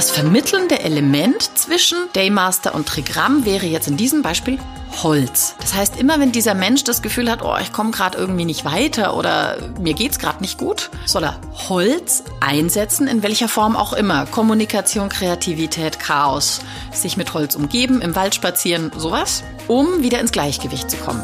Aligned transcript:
Das 0.00 0.10
vermittelnde 0.10 0.80
Element 0.80 1.58
zwischen 1.58 1.98
Daymaster 2.14 2.74
und 2.74 2.88
Trigramm 2.88 3.44
wäre 3.44 3.66
jetzt 3.66 3.86
in 3.86 3.98
diesem 3.98 4.22
Beispiel 4.22 4.58
Holz. 5.02 5.56
Das 5.60 5.74
heißt, 5.74 6.00
immer 6.00 6.18
wenn 6.18 6.32
dieser 6.32 6.54
Mensch 6.54 6.84
das 6.84 7.02
Gefühl 7.02 7.30
hat, 7.30 7.42
oh, 7.42 7.54
ich 7.60 7.70
komme 7.70 7.90
gerade 7.90 8.16
irgendwie 8.16 8.46
nicht 8.46 8.64
weiter 8.64 9.14
oder 9.14 9.58
mir 9.78 9.92
geht's 9.92 10.18
gerade 10.18 10.40
nicht 10.40 10.56
gut, 10.56 10.88
soll 11.04 11.24
er 11.24 11.38
Holz 11.68 12.24
einsetzen, 12.40 13.08
in 13.08 13.22
welcher 13.22 13.46
Form 13.46 13.76
auch 13.76 13.92
immer. 13.92 14.24
Kommunikation, 14.24 15.10
Kreativität, 15.10 16.00
Chaos, 16.00 16.60
sich 16.94 17.18
mit 17.18 17.34
Holz 17.34 17.54
umgeben, 17.54 18.00
im 18.00 18.16
Wald 18.16 18.34
spazieren, 18.34 18.90
sowas, 18.96 19.44
um 19.68 20.02
wieder 20.02 20.18
ins 20.18 20.32
Gleichgewicht 20.32 20.90
zu 20.90 20.96
kommen. 20.96 21.22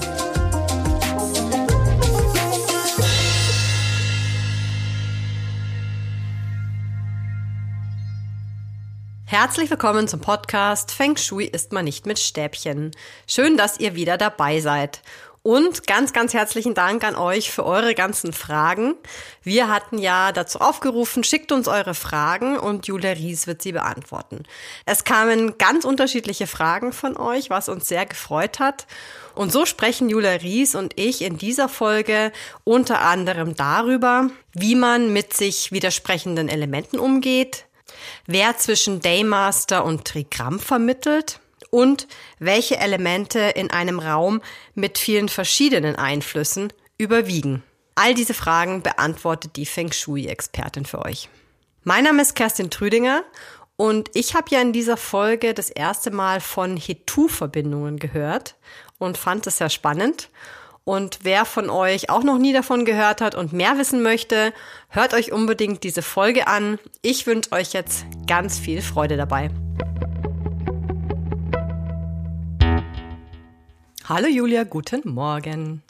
Herzlich 9.38 9.68
willkommen 9.68 10.08
zum 10.08 10.22
Podcast 10.22 10.92
Feng 10.92 11.18
Shui 11.18 11.44
ist 11.44 11.70
man 11.70 11.84
nicht 11.84 12.06
mit 12.06 12.18
Stäbchen. 12.18 12.92
Schön, 13.28 13.58
dass 13.58 13.78
ihr 13.78 13.94
wieder 13.94 14.16
dabei 14.16 14.60
seid. 14.60 15.02
Und 15.42 15.86
ganz, 15.86 16.14
ganz 16.14 16.32
herzlichen 16.32 16.72
Dank 16.72 17.04
an 17.04 17.16
euch 17.16 17.50
für 17.50 17.66
eure 17.66 17.94
ganzen 17.94 18.32
Fragen. 18.32 18.94
Wir 19.42 19.68
hatten 19.68 19.98
ja 19.98 20.32
dazu 20.32 20.60
aufgerufen, 20.60 21.22
schickt 21.22 21.52
uns 21.52 21.68
eure 21.68 21.92
Fragen 21.92 22.58
und 22.58 22.86
Julia 22.86 23.10
Ries 23.10 23.46
wird 23.46 23.60
sie 23.60 23.72
beantworten. 23.72 24.44
Es 24.86 25.04
kamen 25.04 25.58
ganz 25.58 25.84
unterschiedliche 25.84 26.46
Fragen 26.46 26.94
von 26.94 27.18
euch, 27.18 27.50
was 27.50 27.68
uns 27.68 27.88
sehr 27.88 28.06
gefreut 28.06 28.58
hat. 28.58 28.86
Und 29.34 29.52
so 29.52 29.66
sprechen 29.66 30.08
Julia 30.08 30.32
Ries 30.32 30.74
und 30.74 30.98
ich 30.98 31.20
in 31.20 31.36
dieser 31.36 31.68
Folge 31.68 32.32
unter 32.64 33.02
anderem 33.02 33.54
darüber, 33.54 34.30
wie 34.54 34.76
man 34.76 35.12
mit 35.12 35.34
sich 35.34 35.72
widersprechenden 35.72 36.48
Elementen 36.48 36.98
umgeht, 36.98 37.66
wer 38.26 38.56
zwischen 38.58 39.00
Daymaster 39.00 39.84
und 39.84 40.04
Trigramm 40.04 40.60
vermittelt 40.60 41.40
und 41.70 42.06
welche 42.38 42.78
Elemente 42.78 43.38
in 43.40 43.70
einem 43.70 43.98
Raum 43.98 44.40
mit 44.74 44.98
vielen 44.98 45.28
verschiedenen 45.28 45.96
Einflüssen 45.96 46.72
überwiegen. 46.98 47.62
All 47.94 48.14
diese 48.14 48.34
Fragen 48.34 48.82
beantwortet 48.82 49.56
die 49.56 49.66
Feng 49.66 49.92
Shui-Expertin 49.92 50.84
für 50.84 51.04
euch. 51.04 51.28
Mein 51.82 52.04
Name 52.04 52.22
ist 52.22 52.34
Kerstin 52.34 52.70
Trüdinger 52.70 53.24
und 53.76 54.10
ich 54.14 54.34
habe 54.34 54.50
ja 54.50 54.60
in 54.60 54.72
dieser 54.72 54.96
Folge 54.96 55.54
das 55.54 55.70
erste 55.70 56.10
Mal 56.10 56.40
von 56.40 56.76
Hetu-Verbindungen 56.76 57.98
gehört 57.98 58.56
und 58.98 59.18
fand 59.18 59.46
es 59.46 59.58
sehr 59.58 59.70
spannend. 59.70 60.30
Und 60.88 61.18
wer 61.22 61.44
von 61.44 61.68
euch 61.68 62.10
auch 62.10 62.22
noch 62.22 62.38
nie 62.38 62.52
davon 62.52 62.84
gehört 62.84 63.20
hat 63.20 63.34
und 63.34 63.52
mehr 63.52 63.76
wissen 63.76 64.04
möchte, 64.04 64.54
hört 64.88 65.14
euch 65.14 65.32
unbedingt 65.32 65.82
diese 65.82 66.00
Folge 66.00 66.46
an. 66.46 66.78
Ich 67.02 67.26
wünsche 67.26 67.50
euch 67.50 67.72
jetzt 67.72 68.06
ganz 68.28 68.60
viel 68.60 68.80
Freude 68.82 69.16
dabei. 69.16 69.50
Hallo 74.04 74.28
Julia, 74.28 74.62
guten 74.62 75.12
Morgen. 75.12 75.82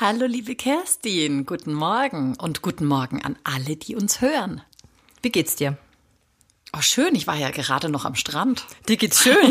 Hallo 0.00 0.24
liebe 0.24 0.54
Kerstin, 0.54 1.44
guten 1.44 1.74
Morgen 1.74 2.34
und 2.40 2.62
guten 2.62 2.86
Morgen 2.86 3.22
an 3.22 3.36
alle, 3.44 3.76
die 3.76 3.96
uns 3.96 4.22
hören. 4.22 4.62
Wie 5.20 5.30
geht's 5.30 5.56
dir? 5.56 5.76
Oh, 6.74 6.80
schön, 6.80 7.14
ich 7.14 7.26
war 7.26 7.36
ja 7.36 7.50
gerade 7.50 7.90
noch 7.90 8.06
am 8.06 8.14
Strand. 8.14 8.64
Dir 8.88 8.96
geht's 8.96 9.22
schön. 9.22 9.50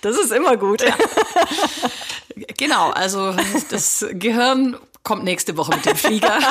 das 0.00 0.16
ist 0.16 0.30
immer 0.30 0.56
gut. 0.56 0.82
Ja. 0.82 0.94
Genau, 2.58 2.90
also 2.90 3.34
das 3.70 4.06
Gehirn 4.12 4.76
kommt 5.02 5.24
nächste 5.24 5.56
Woche 5.56 5.74
mit 5.74 5.86
dem 5.86 5.96
Flieger. 5.96 6.38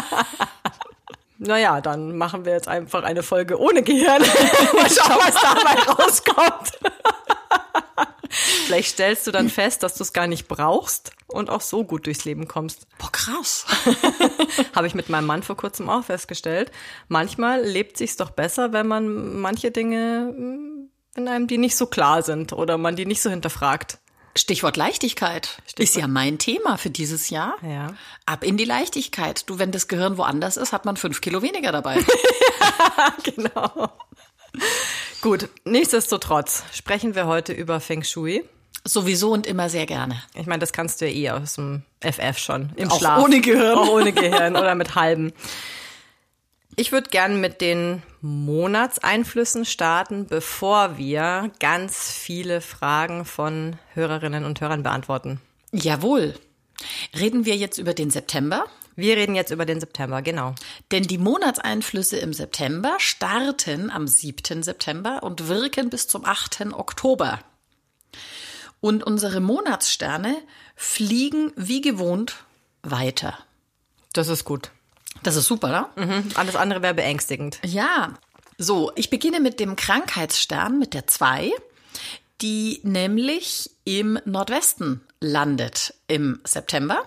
Naja, 1.37 1.81
dann 1.81 2.17
machen 2.17 2.45
wir 2.45 2.53
jetzt 2.53 2.69
einfach 2.69 3.03
eine 3.03 3.21
Folge 3.21 3.59
ohne 3.59 3.83
Gehirn. 3.83 4.21
Mal 4.73 4.89
schauen, 4.89 5.19
was 5.19 5.35
dabei 5.35 5.91
rauskommt. 5.91 6.71
Vielleicht 8.29 8.91
stellst 8.91 9.27
du 9.27 9.31
dann 9.31 9.49
fest, 9.49 9.83
dass 9.83 9.95
du 9.95 10.03
es 10.03 10.13
gar 10.13 10.27
nicht 10.27 10.47
brauchst 10.47 11.11
und 11.27 11.49
auch 11.49 11.61
so 11.61 11.83
gut 11.83 12.05
durchs 12.05 12.25
Leben 12.25 12.47
kommst. 12.47 12.87
Boah, 12.97 13.11
krass. 13.11 13.65
Habe 14.75 14.87
ich 14.87 14.95
mit 14.95 15.09
meinem 15.09 15.25
Mann 15.25 15.43
vor 15.43 15.57
kurzem 15.57 15.89
auch 15.89 16.05
festgestellt. 16.05 16.71
Manchmal 17.07 17.61
lebt 17.63 17.97
sich's 17.97 18.17
doch 18.17 18.31
besser, 18.31 18.73
wenn 18.73 18.87
man 18.87 19.39
manche 19.39 19.71
Dinge 19.71 20.33
hm, 20.35 20.89
in 21.15 21.27
einem, 21.27 21.47
die 21.47 21.57
nicht 21.57 21.77
so 21.77 21.85
klar 21.85 22.23
sind 22.23 22.53
oder 22.53 22.77
man 22.77 22.95
die 22.95 23.05
nicht 23.05 23.21
so 23.21 23.29
hinterfragt. 23.29 23.99
Stichwort 24.37 24.75
Leichtigkeit 24.75 25.45
Stichwort. 25.65 25.79
ist 25.79 25.95
ja 25.95 26.07
mein 26.07 26.37
Thema 26.37 26.77
für 26.77 26.89
dieses 26.89 27.29
Jahr. 27.29 27.55
Ja. 27.61 27.93
Ab 28.25 28.43
in 28.43 28.57
die 28.57 28.65
Leichtigkeit. 28.65 29.49
Du, 29.49 29.59
wenn 29.59 29.71
das 29.71 29.87
Gehirn 29.87 30.17
woanders 30.17 30.57
ist, 30.57 30.73
hat 30.73 30.85
man 30.85 30.97
fünf 30.97 31.21
Kilo 31.21 31.41
weniger 31.41 31.71
dabei. 31.71 31.99
genau. 33.23 33.89
Gut, 35.21 35.49
nichtsdestotrotz 35.63 36.63
sprechen 36.73 37.15
wir 37.15 37.27
heute 37.27 37.53
über 37.53 37.79
Feng 37.79 38.03
Shui. 38.03 38.43
Sowieso 38.83 39.31
und 39.31 39.47
immer 39.47 39.69
sehr 39.69 39.85
gerne. 39.85 40.21
Ich 40.35 40.45
meine, 40.45 40.59
das 40.59 40.71
kannst 40.71 41.01
du 41.01 41.07
ja 41.07 41.11
eh 41.11 41.41
aus 41.41 41.55
dem 41.55 41.81
FF 42.01 42.37
schon. 42.37 42.71
Im 42.75 42.91
Auch 42.91 42.99
Schlaf. 42.99 43.23
Ohne 43.23 43.41
Gehirn. 43.41 43.77
Auch 43.77 43.89
ohne 43.89 44.13
Gehirn 44.13 44.55
oder 44.55 44.75
mit 44.75 44.93
halben. 44.95 45.33
Ich 46.77 46.91
würde 46.91 47.09
gern 47.09 47.39
mit 47.39 47.61
den 47.61 48.03
Monatseinflüssen 48.19 49.63
starten, 49.63 50.27
bevor 50.27 50.97
wir 50.97 51.51
ganz 51.61 52.11
viele 52.11 52.59
Fragen 52.59 53.23
von 53.23 53.77
Hörerinnen 53.93 54.43
und 54.43 54.59
Hörern 54.59 54.83
beantworten. 54.83 55.39
Jawohl. 55.71 56.35
Reden 57.17 57.45
wir 57.45 57.55
jetzt 57.55 57.77
über 57.77 57.93
den 57.93 58.11
September? 58.11 58.65
Wir 58.97 59.15
reden 59.15 59.35
jetzt 59.35 59.51
über 59.51 59.65
den 59.65 59.79
September, 59.79 60.21
genau. 60.21 60.53
Denn 60.91 61.03
die 61.03 61.17
Monatseinflüsse 61.17 62.17
im 62.17 62.33
September 62.33 62.95
starten 62.97 63.89
am 63.89 64.05
7. 64.05 64.61
September 64.61 65.23
und 65.23 65.47
wirken 65.47 65.89
bis 65.89 66.09
zum 66.09 66.25
8. 66.25 66.73
Oktober. 66.73 67.39
Und 68.81 69.03
unsere 69.03 69.39
Monatssterne 69.39 70.35
fliegen 70.75 71.53
wie 71.55 71.79
gewohnt 71.79 72.43
weiter. 72.83 73.37
Das 74.11 74.27
ist 74.27 74.43
gut. 74.43 74.71
Das 75.25 75.35
ist 75.35 75.47
super, 75.47 75.69
oder? 75.69 76.05
Mhm. 76.05 76.29
Alles 76.35 76.55
andere 76.55 76.83
wäre 76.83 76.93
beängstigend. 76.93 77.59
Ja. 77.65 78.13
So, 78.59 78.91
ich 78.95 79.09
beginne 79.09 79.39
mit 79.39 79.59
dem 79.59 79.75
Krankheitsstern, 79.75 80.77
mit 80.77 80.93
der 80.93 81.07
2, 81.07 81.51
die 82.41 82.79
nämlich 82.83 83.71
im 83.85 84.19
Nordwesten 84.25 85.01
landet 85.19 85.95
im 86.07 86.41
September. 86.43 87.03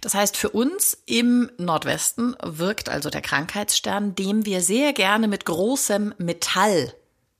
Das 0.00 0.14
heißt, 0.14 0.38
für 0.38 0.50
uns 0.50 0.96
im 1.04 1.50
Nordwesten 1.58 2.34
wirkt 2.42 2.88
also 2.88 3.10
der 3.10 3.20
Krankheitsstern, 3.20 4.14
dem 4.14 4.46
wir 4.46 4.62
sehr 4.62 4.94
gerne 4.94 5.28
mit 5.28 5.44
großem 5.44 6.14
Metall 6.16 6.94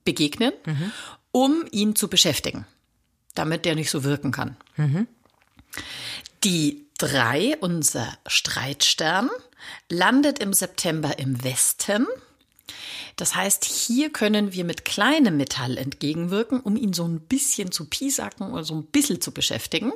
begegnen, 0.05 0.53
mhm. 0.67 0.93
um 1.33 1.65
ihn 1.71 1.97
zu 1.97 2.09
beschäftigen, 2.09 2.67
damit 3.35 3.65
der 3.65 3.75
nicht 3.75 3.91
so 3.91 4.05
wirken 4.05 4.33
kann. 4.33 4.59
Mhm. 4.77 5.09
Die 6.45 6.84
drei, 6.99 7.57
unser 7.61 8.17
Streitstern, 8.27 9.31
landet 9.89 10.39
im 10.39 10.53
September 10.53 11.19
im 11.19 11.43
Westen. 11.43 12.07
Das 13.17 13.35
heißt, 13.35 13.65
hier 13.65 14.11
können 14.11 14.53
wir 14.53 14.65
mit 14.65 14.85
kleinem 14.85 15.37
Metall 15.37 15.79
entgegenwirken, 15.79 16.61
um 16.61 16.77
ihn 16.77 16.93
so 16.93 17.07
ein 17.07 17.21
bisschen 17.21 17.71
zu 17.71 17.85
piesacken 17.85 18.53
oder 18.53 18.65
so 18.65 18.75
ein 18.75 18.87
bisschen 18.87 19.21
zu 19.21 19.33
beschäftigen. 19.33 19.93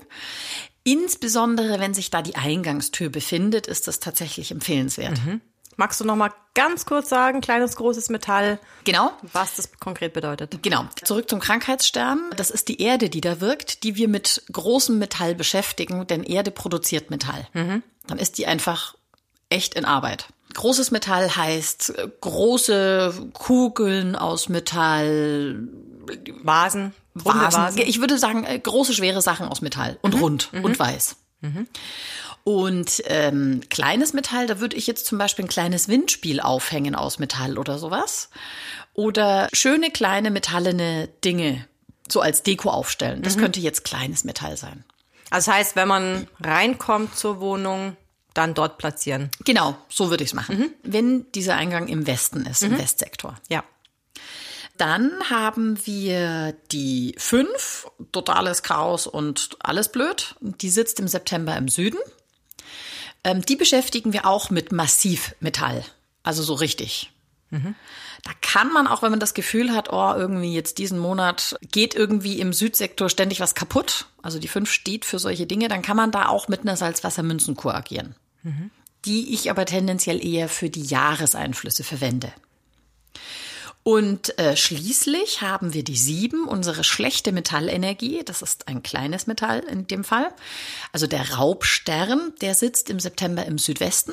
Insbesondere, 0.84 1.80
wenn 1.80 1.94
sich 1.94 2.10
da 2.10 2.22
die 2.22 2.36
Eingangstür 2.36 3.10
befindet, 3.10 3.66
ist 3.66 3.88
das 3.88 4.00
tatsächlich 4.00 4.52
empfehlenswert. 4.52 5.18
Mhm. 5.24 5.40
Magst 5.78 6.00
du 6.00 6.04
noch 6.04 6.16
mal 6.16 6.32
ganz 6.54 6.86
kurz 6.86 7.08
sagen, 7.08 7.40
kleines, 7.40 7.76
großes 7.76 8.08
Metall? 8.08 8.58
Genau. 8.82 9.12
Was 9.32 9.54
das 9.54 9.70
konkret 9.78 10.12
bedeutet? 10.12 10.60
Genau. 10.60 10.86
Zurück 11.04 11.30
zum 11.30 11.38
Krankheitsstern. 11.38 12.18
Das 12.36 12.50
ist 12.50 12.66
die 12.66 12.82
Erde, 12.82 13.08
die 13.08 13.20
da 13.20 13.40
wirkt, 13.40 13.84
die 13.84 13.94
wir 13.94 14.08
mit 14.08 14.42
großem 14.50 14.98
Metall 14.98 15.36
beschäftigen, 15.36 16.04
denn 16.08 16.24
Erde 16.24 16.50
produziert 16.50 17.10
Metall. 17.10 17.46
Mhm. 17.52 17.84
Dann 18.08 18.18
ist 18.18 18.38
die 18.38 18.48
einfach 18.48 18.96
echt 19.50 19.74
in 19.74 19.84
Arbeit. 19.84 20.26
Großes 20.54 20.90
Metall 20.90 21.36
heißt 21.36 21.94
große 22.22 23.30
Kugeln 23.32 24.16
aus 24.16 24.48
Metall, 24.48 25.68
Vasen, 26.42 26.92
Vasen. 27.14 27.62
Vasen. 27.62 27.82
Ich 27.86 28.00
würde 28.00 28.18
sagen, 28.18 28.42
äh, 28.42 28.58
große, 28.58 28.94
schwere 28.94 29.22
Sachen 29.22 29.46
aus 29.46 29.60
Metall 29.60 29.96
und 30.02 30.16
mhm. 30.16 30.20
rund 30.20 30.52
mhm. 30.52 30.64
und 30.64 30.76
weiß. 30.76 31.14
Und 32.48 33.02
ähm, 33.08 33.60
kleines 33.68 34.14
Metall, 34.14 34.46
da 34.46 34.58
würde 34.58 34.74
ich 34.74 34.86
jetzt 34.86 35.04
zum 35.04 35.18
Beispiel 35.18 35.44
ein 35.44 35.50
kleines 35.50 35.86
Windspiel 35.86 36.40
aufhängen 36.40 36.94
aus 36.94 37.18
Metall 37.18 37.58
oder 37.58 37.78
sowas. 37.78 38.30
Oder 38.94 39.50
schöne 39.52 39.90
kleine 39.90 40.30
metallene 40.30 41.08
Dinge 41.22 41.68
so 42.10 42.22
als 42.22 42.42
Deko 42.42 42.70
aufstellen. 42.70 43.20
Das 43.20 43.36
mhm. 43.36 43.40
könnte 43.42 43.60
jetzt 43.60 43.84
kleines 43.84 44.24
Metall 44.24 44.56
sein. 44.56 44.82
Also 45.28 45.50
das 45.50 45.58
heißt, 45.58 45.76
wenn 45.76 45.88
man 45.88 46.26
reinkommt 46.40 47.14
zur 47.14 47.40
Wohnung, 47.40 47.98
dann 48.32 48.54
dort 48.54 48.78
platzieren. 48.78 49.30
Genau, 49.44 49.76
so 49.90 50.08
würde 50.08 50.24
ich 50.24 50.30
es 50.30 50.34
machen. 50.34 50.58
Mhm. 50.58 50.70
Wenn 50.82 51.32
dieser 51.32 51.54
Eingang 51.54 51.86
im 51.88 52.06
Westen 52.06 52.46
ist, 52.46 52.62
mhm. 52.62 52.72
im 52.72 52.78
Westsektor. 52.78 53.36
Ja. 53.50 53.62
Dann 54.78 55.10
haben 55.28 55.84
wir 55.84 56.56
die 56.72 57.14
fünf, 57.18 57.88
totales 58.10 58.62
Chaos 58.62 59.06
und 59.06 59.50
alles 59.58 59.92
blöd. 59.92 60.34
Die 60.40 60.70
sitzt 60.70 60.98
im 60.98 61.08
September 61.08 61.54
im 61.54 61.68
Süden. 61.68 61.98
Ähm, 63.24 63.42
die 63.42 63.56
beschäftigen 63.56 64.12
wir 64.12 64.26
auch 64.26 64.50
mit 64.50 64.72
Massivmetall. 64.72 65.84
Also 66.22 66.42
so 66.42 66.54
richtig. 66.54 67.10
Da 68.22 68.30
kann 68.42 68.72
man 68.72 68.86
auch, 68.86 69.02
wenn 69.02 69.10
man 69.10 69.20
das 69.20 69.32
Gefühl 69.32 69.72
hat, 69.72 69.90
oh, 69.92 70.14
irgendwie 70.14 70.52
jetzt 70.52 70.78
diesen 70.78 70.98
Monat 70.98 71.56
geht 71.70 71.94
irgendwie 71.94 72.40
im 72.40 72.52
Südsektor 72.52 73.08
ständig 73.08 73.40
was 73.40 73.54
kaputt, 73.54 74.06
also 74.22 74.38
die 74.38 74.48
5 74.48 74.70
steht 74.70 75.04
für 75.04 75.18
solche 75.18 75.46
Dinge, 75.46 75.68
dann 75.68 75.82
kann 75.82 75.96
man 75.96 76.10
da 76.10 76.28
auch 76.28 76.48
mit 76.48 76.60
einer 76.60 76.76
Salzwassermünzenkur 76.76 77.74
agieren. 77.74 78.14
Die 79.04 79.32
ich 79.32 79.50
aber 79.50 79.64
tendenziell 79.64 80.24
eher 80.24 80.48
für 80.48 80.68
die 80.68 80.82
Jahreseinflüsse 80.82 81.84
verwende. 81.84 82.32
Und 83.82 84.38
äh, 84.38 84.56
schließlich 84.56 85.40
haben 85.40 85.72
wir 85.72 85.82
die 85.82 85.96
sieben, 85.96 86.46
unsere 86.46 86.84
schlechte 86.84 87.32
Metallenergie. 87.32 88.22
Das 88.24 88.42
ist 88.42 88.68
ein 88.68 88.82
kleines 88.82 89.26
Metall 89.26 89.60
in 89.60 89.86
dem 89.86 90.04
Fall. 90.04 90.30
Also 90.92 91.06
der 91.06 91.34
Raubstern, 91.34 92.34
der 92.40 92.54
sitzt 92.54 92.90
im 92.90 93.00
September 93.00 93.46
im 93.46 93.58
Südwesten. 93.58 94.12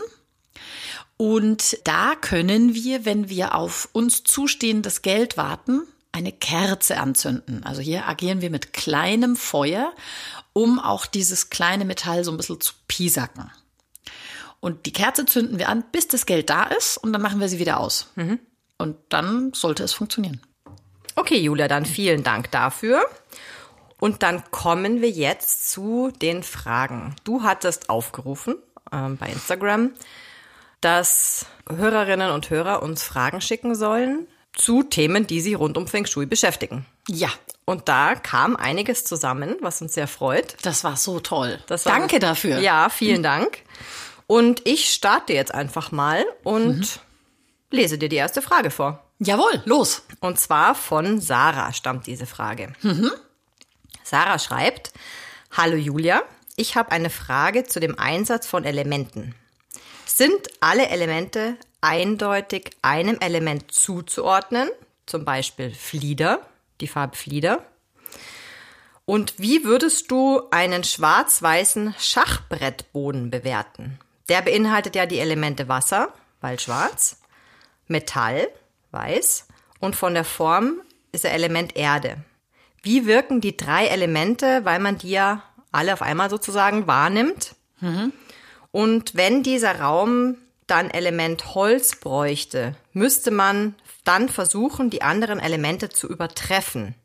Und 1.18 1.78
da 1.84 2.16
können 2.16 2.74
wir, 2.74 3.06
wenn 3.06 3.30
wir 3.30 3.56
auf 3.56 3.90
uns 3.92 4.24
zustehendes 4.24 5.02
Geld 5.02 5.38
warten, 5.38 5.82
eine 6.12 6.32
Kerze 6.32 6.98
anzünden. 6.98 7.66
Also 7.66 7.82
hier 7.82 8.08
agieren 8.08 8.42
wir 8.42 8.50
mit 8.50 8.72
kleinem 8.72 9.36
Feuer, 9.36 9.94
um 10.54 10.80
auch 10.80 11.06
dieses 11.06 11.50
kleine 11.50 11.84
Metall 11.84 12.24
so 12.24 12.32
ein 12.32 12.38
bisschen 12.38 12.62
zu 12.62 12.74
piesacken. 12.88 13.52
Und 14.62 14.86
die 14.86 14.94
Kerze 14.94 15.26
zünden 15.26 15.60
wir 15.60 15.68
an, 15.70 15.84
bis 15.92 16.08
das 16.08 16.26
Geld 16.26 16.50
da 16.50 16.64
ist 16.64 16.98
und 16.98 17.12
dann 17.12 17.22
machen 17.22 17.42
wir 17.42 17.50
sie 17.50 17.60
wieder 17.60 17.80
aus. 17.80 18.08
Mhm. 18.16 18.40
Und 18.78 18.98
dann 19.10 19.54
sollte 19.54 19.84
es 19.84 19.94
funktionieren. 19.94 20.42
Okay, 21.16 21.38
Julia, 21.38 21.68
dann 21.68 21.86
vielen 21.86 22.24
Dank 22.24 22.52
dafür. 22.52 23.06
Und 24.00 24.24
dann 24.24 24.44
kommen 24.52 25.02
wir 25.02 25.10
jetzt 25.10 25.72
zu 25.72 26.12
den 26.22 26.44
Fragen. 26.44 27.16
Du 27.24 27.44
hattest 27.44 27.90
aufgerufen 27.90 28.56
ähm, 28.92 29.18
bei 29.18 29.28
Instagram, 29.28 29.92
dass 30.82 31.46
Hörerinnen 31.70 32.32
und 32.32 32.50
Hörer 32.50 32.84
uns 32.84 33.04
Fragen 33.04 33.40
schicken 33.40 33.76
sollen 33.76 34.28
zu 34.54 34.84
Themen, 34.84 35.28
die 35.28 35.42
sie 35.42 35.54
rund 35.54 35.78
um 35.78 35.88
Feng 35.88 36.06
Shui 36.06 36.26
beschäftigen. 36.26 36.86
Ja. 37.08 37.30
Und 37.66 37.90
da 37.90 38.16
kam 38.16 38.56
einiges 38.56 39.06
zusammen, 39.06 39.56
was 39.62 39.82
uns 39.82 39.96
sehr 39.96 40.08
freut. 40.08 40.56
Das 40.62 40.84
war 40.84 40.98
so 40.98 41.20
toll. 41.20 41.60
War, 41.68 41.78
Danke 41.78 42.20
dafür. 42.20 42.60
Ja, 42.60 42.90
vielen 42.90 43.24
Dank. 43.24 43.60
Und 44.28 44.62
ich 44.66 44.94
starte 44.94 45.34
jetzt 45.34 45.54
einfach 45.54 45.92
mal 45.92 46.26
und 46.44 46.80
mhm 46.80 46.86
lese 47.76 47.98
dir 47.98 48.10
die 48.10 48.16
erste 48.16 48.42
Frage 48.42 48.72
vor. 48.72 49.04
Jawohl, 49.20 49.62
los. 49.66 50.04
Und 50.20 50.40
zwar 50.40 50.76
von 50.76 51.22
Sarah 51.22 51.74
stammt 51.74 52.08
diese 52.08 52.26
Frage. 52.26 52.74
Mhm. 52.82 53.12
Sarah 54.04 54.40
schreibt, 54.40 54.92
Hallo 55.52 55.76
Julia, 55.76 56.24
ich 56.56 56.76
habe 56.76 56.92
eine 56.92 57.10
Frage 57.10 57.64
zu 57.64 57.80
dem 57.80 57.98
Einsatz 57.98 58.48
von 58.48 58.66
Elementen. 58.66 59.36
Sind 60.06 60.48
alle 60.60 60.88
Elemente 60.90 61.58
eindeutig 61.82 62.72
einem 62.82 63.18
Element 63.20 63.72
zuzuordnen, 63.72 64.70
zum 65.06 65.26
Beispiel 65.26 65.72
Flieder, 65.72 66.42
die 66.82 66.88
Farbe 66.88 67.16
Flieder? 67.16 67.64
Und 69.06 69.36
wie 69.38 69.64
würdest 69.64 70.10
du 70.10 70.42
einen 70.52 70.84
schwarz-weißen 70.84 71.94
Schachbrettboden 72.00 73.30
bewerten? 73.30 74.00
Der 74.30 74.42
beinhaltet 74.42 74.96
ja 74.96 75.06
die 75.06 75.20
Elemente 75.20 75.68
Wasser, 75.68 76.12
weil 76.42 76.60
schwarz, 76.60 77.18
Metall, 77.88 78.48
weiß, 78.92 79.48
und 79.80 79.96
von 79.96 80.14
der 80.14 80.24
Form 80.24 80.82
ist 81.12 81.24
der 81.24 81.34
Element 81.34 81.76
Erde. 81.76 82.18
Wie 82.82 83.06
wirken 83.06 83.42
die 83.42 83.58
drei 83.58 83.88
Elemente, 83.88 84.64
weil 84.64 84.80
man 84.80 84.98
die 84.98 85.12
ja 85.12 85.44
alle 85.72 85.94
auf 85.94 86.02
einmal 86.02 86.30
sozusagen 86.30 86.88
wahrnimmt? 86.88 87.56
Mhm. 87.80 88.14
Und 88.72 89.16
wenn 89.16 89.44
dieser 89.44 89.80
Raum 89.80 90.38
dann 90.68 90.90
Element 90.90 91.56
Holz 91.56 91.96
bräuchte, 91.96 92.76
müsste 92.94 93.32
man 93.32 93.76
dann 94.04 94.30
versuchen, 94.30 94.90
die 94.90 95.02
anderen 95.02 95.40
Elemente 95.40 95.90
zu 95.90 96.08
übertreffen. 96.08 96.96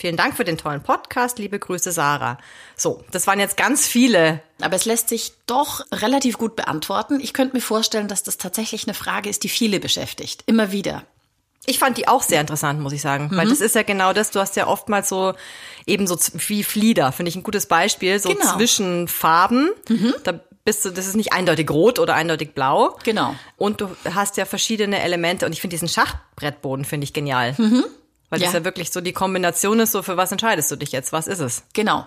Vielen 0.00 0.16
Dank 0.16 0.34
für 0.34 0.44
den 0.44 0.56
tollen 0.56 0.82
Podcast. 0.82 1.38
Liebe 1.38 1.58
Grüße, 1.58 1.92
Sarah. 1.92 2.38
So, 2.74 3.04
das 3.10 3.26
waren 3.26 3.38
jetzt 3.38 3.58
ganz 3.58 3.86
viele. 3.86 4.40
Aber 4.62 4.74
es 4.74 4.86
lässt 4.86 5.10
sich 5.10 5.32
doch 5.44 5.84
relativ 5.92 6.38
gut 6.38 6.56
beantworten. 6.56 7.20
Ich 7.20 7.34
könnte 7.34 7.54
mir 7.54 7.60
vorstellen, 7.60 8.08
dass 8.08 8.22
das 8.22 8.38
tatsächlich 8.38 8.84
eine 8.84 8.94
Frage 8.94 9.28
ist, 9.28 9.44
die 9.44 9.50
viele 9.50 9.78
beschäftigt. 9.78 10.42
Immer 10.46 10.72
wieder. 10.72 11.02
Ich 11.66 11.78
fand 11.78 11.98
die 11.98 12.08
auch 12.08 12.22
sehr 12.22 12.40
interessant, 12.40 12.80
muss 12.80 12.94
ich 12.94 13.02
sagen. 13.02 13.28
Mhm. 13.30 13.36
Weil 13.36 13.48
das 13.50 13.60
ist 13.60 13.74
ja 13.74 13.82
genau 13.82 14.14
das, 14.14 14.30
du 14.30 14.40
hast 14.40 14.56
ja 14.56 14.68
oftmals 14.68 15.10
so 15.10 15.34
eben 15.84 16.06
so 16.06 16.16
wie 16.48 16.64
Flieder, 16.64 17.12
finde 17.12 17.28
ich 17.28 17.36
ein 17.36 17.42
gutes 17.42 17.66
Beispiel, 17.66 18.18
so 18.18 18.30
genau. 18.30 18.56
zwischen 18.56 19.06
Farben. 19.06 19.68
Mhm. 19.86 20.14
Da 20.24 20.40
bist 20.64 20.82
du, 20.86 20.90
das 20.90 21.08
ist 21.08 21.16
nicht 21.16 21.34
eindeutig 21.34 21.70
rot 21.70 21.98
oder 21.98 22.14
eindeutig 22.14 22.54
blau. 22.54 22.96
Genau. 23.04 23.34
Und 23.58 23.82
du 23.82 23.90
hast 24.14 24.38
ja 24.38 24.46
verschiedene 24.46 25.02
Elemente 25.02 25.44
und 25.44 25.52
ich 25.52 25.60
finde 25.60 25.74
diesen 25.74 25.88
Schachbrettboden 25.88 26.86
finde 26.86 27.04
ich 27.04 27.12
genial. 27.12 27.54
Mhm. 27.58 27.84
Weil 28.30 28.40
ja. 28.40 28.46
das 28.46 28.54
ja 28.54 28.64
wirklich 28.64 28.90
so 28.90 29.00
die 29.00 29.12
Kombination 29.12 29.80
ist, 29.80 29.92
so 29.92 30.02
für 30.02 30.16
was 30.16 30.32
entscheidest 30.32 30.70
du 30.70 30.76
dich 30.76 30.92
jetzt? 30.92 31.12
Was 31.12 31.26
ist 31.26 31.40
es? 31.40 31.64
Genau. 31.74 32.06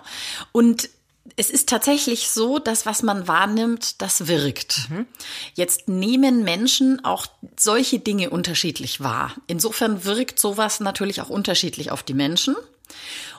Und 0.52 0.88
es 1.36 1.50
ist 1.50 1.68
tatsächlich 1.68 2.28
so, 2.30 2.58
dass 2.58 2.86
was 2.86 3.02
man 3.02 3.26
wahrnimmt, 3.26 4.02
das 4.02 4.26
wirkt. 4.26 4.90
Mhm. 4.90 5.06
Jetzt 5.54 5.88
nehmen 5.88 6.44
Menschen 6.44 7.04
auch 7.04 7.26
solche 7.58 7.98
Dinge 7.98 8.30
unterschiedlich 8.30 9.00
wahr. 9.00 9.34
Insofern 9.46 10.04
wirkt 10.04 10.38
sowas 10.38 10.80
natürlich 10.80 11.20
auch 11.20 11.30
unterschiedlich 11.30 11.90
auf 11.90 12.02
die 12.02 12.14
Menschen. 12.14 12.56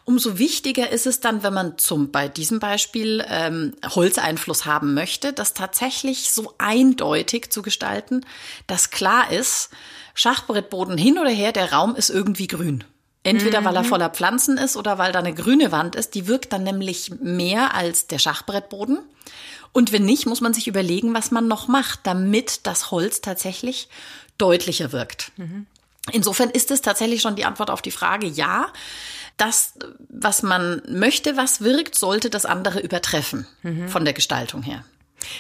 Umso 0.04 0.38
wichtiger 0.38 0.90
ist 0.90 1.08
es 1.08 1.20
dann, 1.20 1.44
wenn 1.44 1.54
man 1.54 1.78
zum 1.78 2.12
bei 2.12 2.28
diesem 2.28 2.60
Beispiel 2.60 3.24
ähm, 3.28 3.74
Holzeinfluss 3.84 4.66
haben 4.66 4.94
möchte, 4.94 5.34
das 5.34 5.54
tatsächlich 5.54 6.32
so 6.32 6.54
eindeutig 6.58 7.52
zu 7.52 7.62
gestalten, 7.62 8.26
dass 8.68 8.92
klar 8.92 9.32
ist, 9.32 9.70
Schachbrettboden 10.16 10.98
hin 10.98 11.20
oder 11.20 11.30
her, 11.30 11.52
der 11.52 11.72
Raum 11.72 11.96
ist 11.96 12.10
irgendwie 12.10 12.48
grün. 12.48 12.84
Entweder 13.22 13.62
mhm. 13.62 13.66
weil 13.66 13.76
er 13.76 13.84
mhm. 13.84 13.88
voller 13.88 14.10
Pflanzen 14.10 14.58
ist 14.58 14.78
oder 14.78 14.98
weil 14.98 15.12
da 15.12 15.20
eine 15.20 15.34
grüne 15.34 15.72
Wand 15.72 15.96
ist. 15.96 16.16
Die 16.16 16.28
wirkt 16.28 16.54
dann 16.54 16.64
nämlich 16.64 17.12
mehr 17.22 17.76
als 17.76 18.08
der 18.08 18.20
Schachbrettboden. 18.20 19.00
Und 19.72 19.92
wenn 19.92 20.06
nicht, 20.06 20.26
muss 20.26 20.42
man 20.42 20.54
sich 20.54 20.68
überlegen, 20.68 21.14
was 21.14 21.32
man 21.32 21.48
noch 21.48 21.68
macht, 21.68 22.02
damit 22.04 22.66
das 22.66 22.92
Holz 22.92 23.22
tatsächlich 23.22 23.90
deutlicher 24.38 24.92
wirkt. 24.92 25.32
Mhm. 25.38 25.66
Insofern 26.12 26.50
ist 26.52 26.72
es 26.72 26.82
tatsächlich 26.82 27.22
schon 27.22 27.36
die 27.36 27.46
Antwort 27.46 27.72
auf 27.72 27.82
die 27.82 27.92
Frage, 27.92 28.28
ja, 28.28 28.68
das, 29.38 29.74
was 30.08 30.44
man 30.44 30.82
möchte, 30.88 31.36
was 31.36 31.62
wirkt, 31.62 31.96
sollte 31.96 32.30
das 32.30 32.46
andere 32.46 32.80
übertreffen 32.80 33.48
mhm. 33.64 33.90
von 33.90 34.06
der 34.06 34.14
Gestaltung 34.14 34.62
her. 34.62 34.86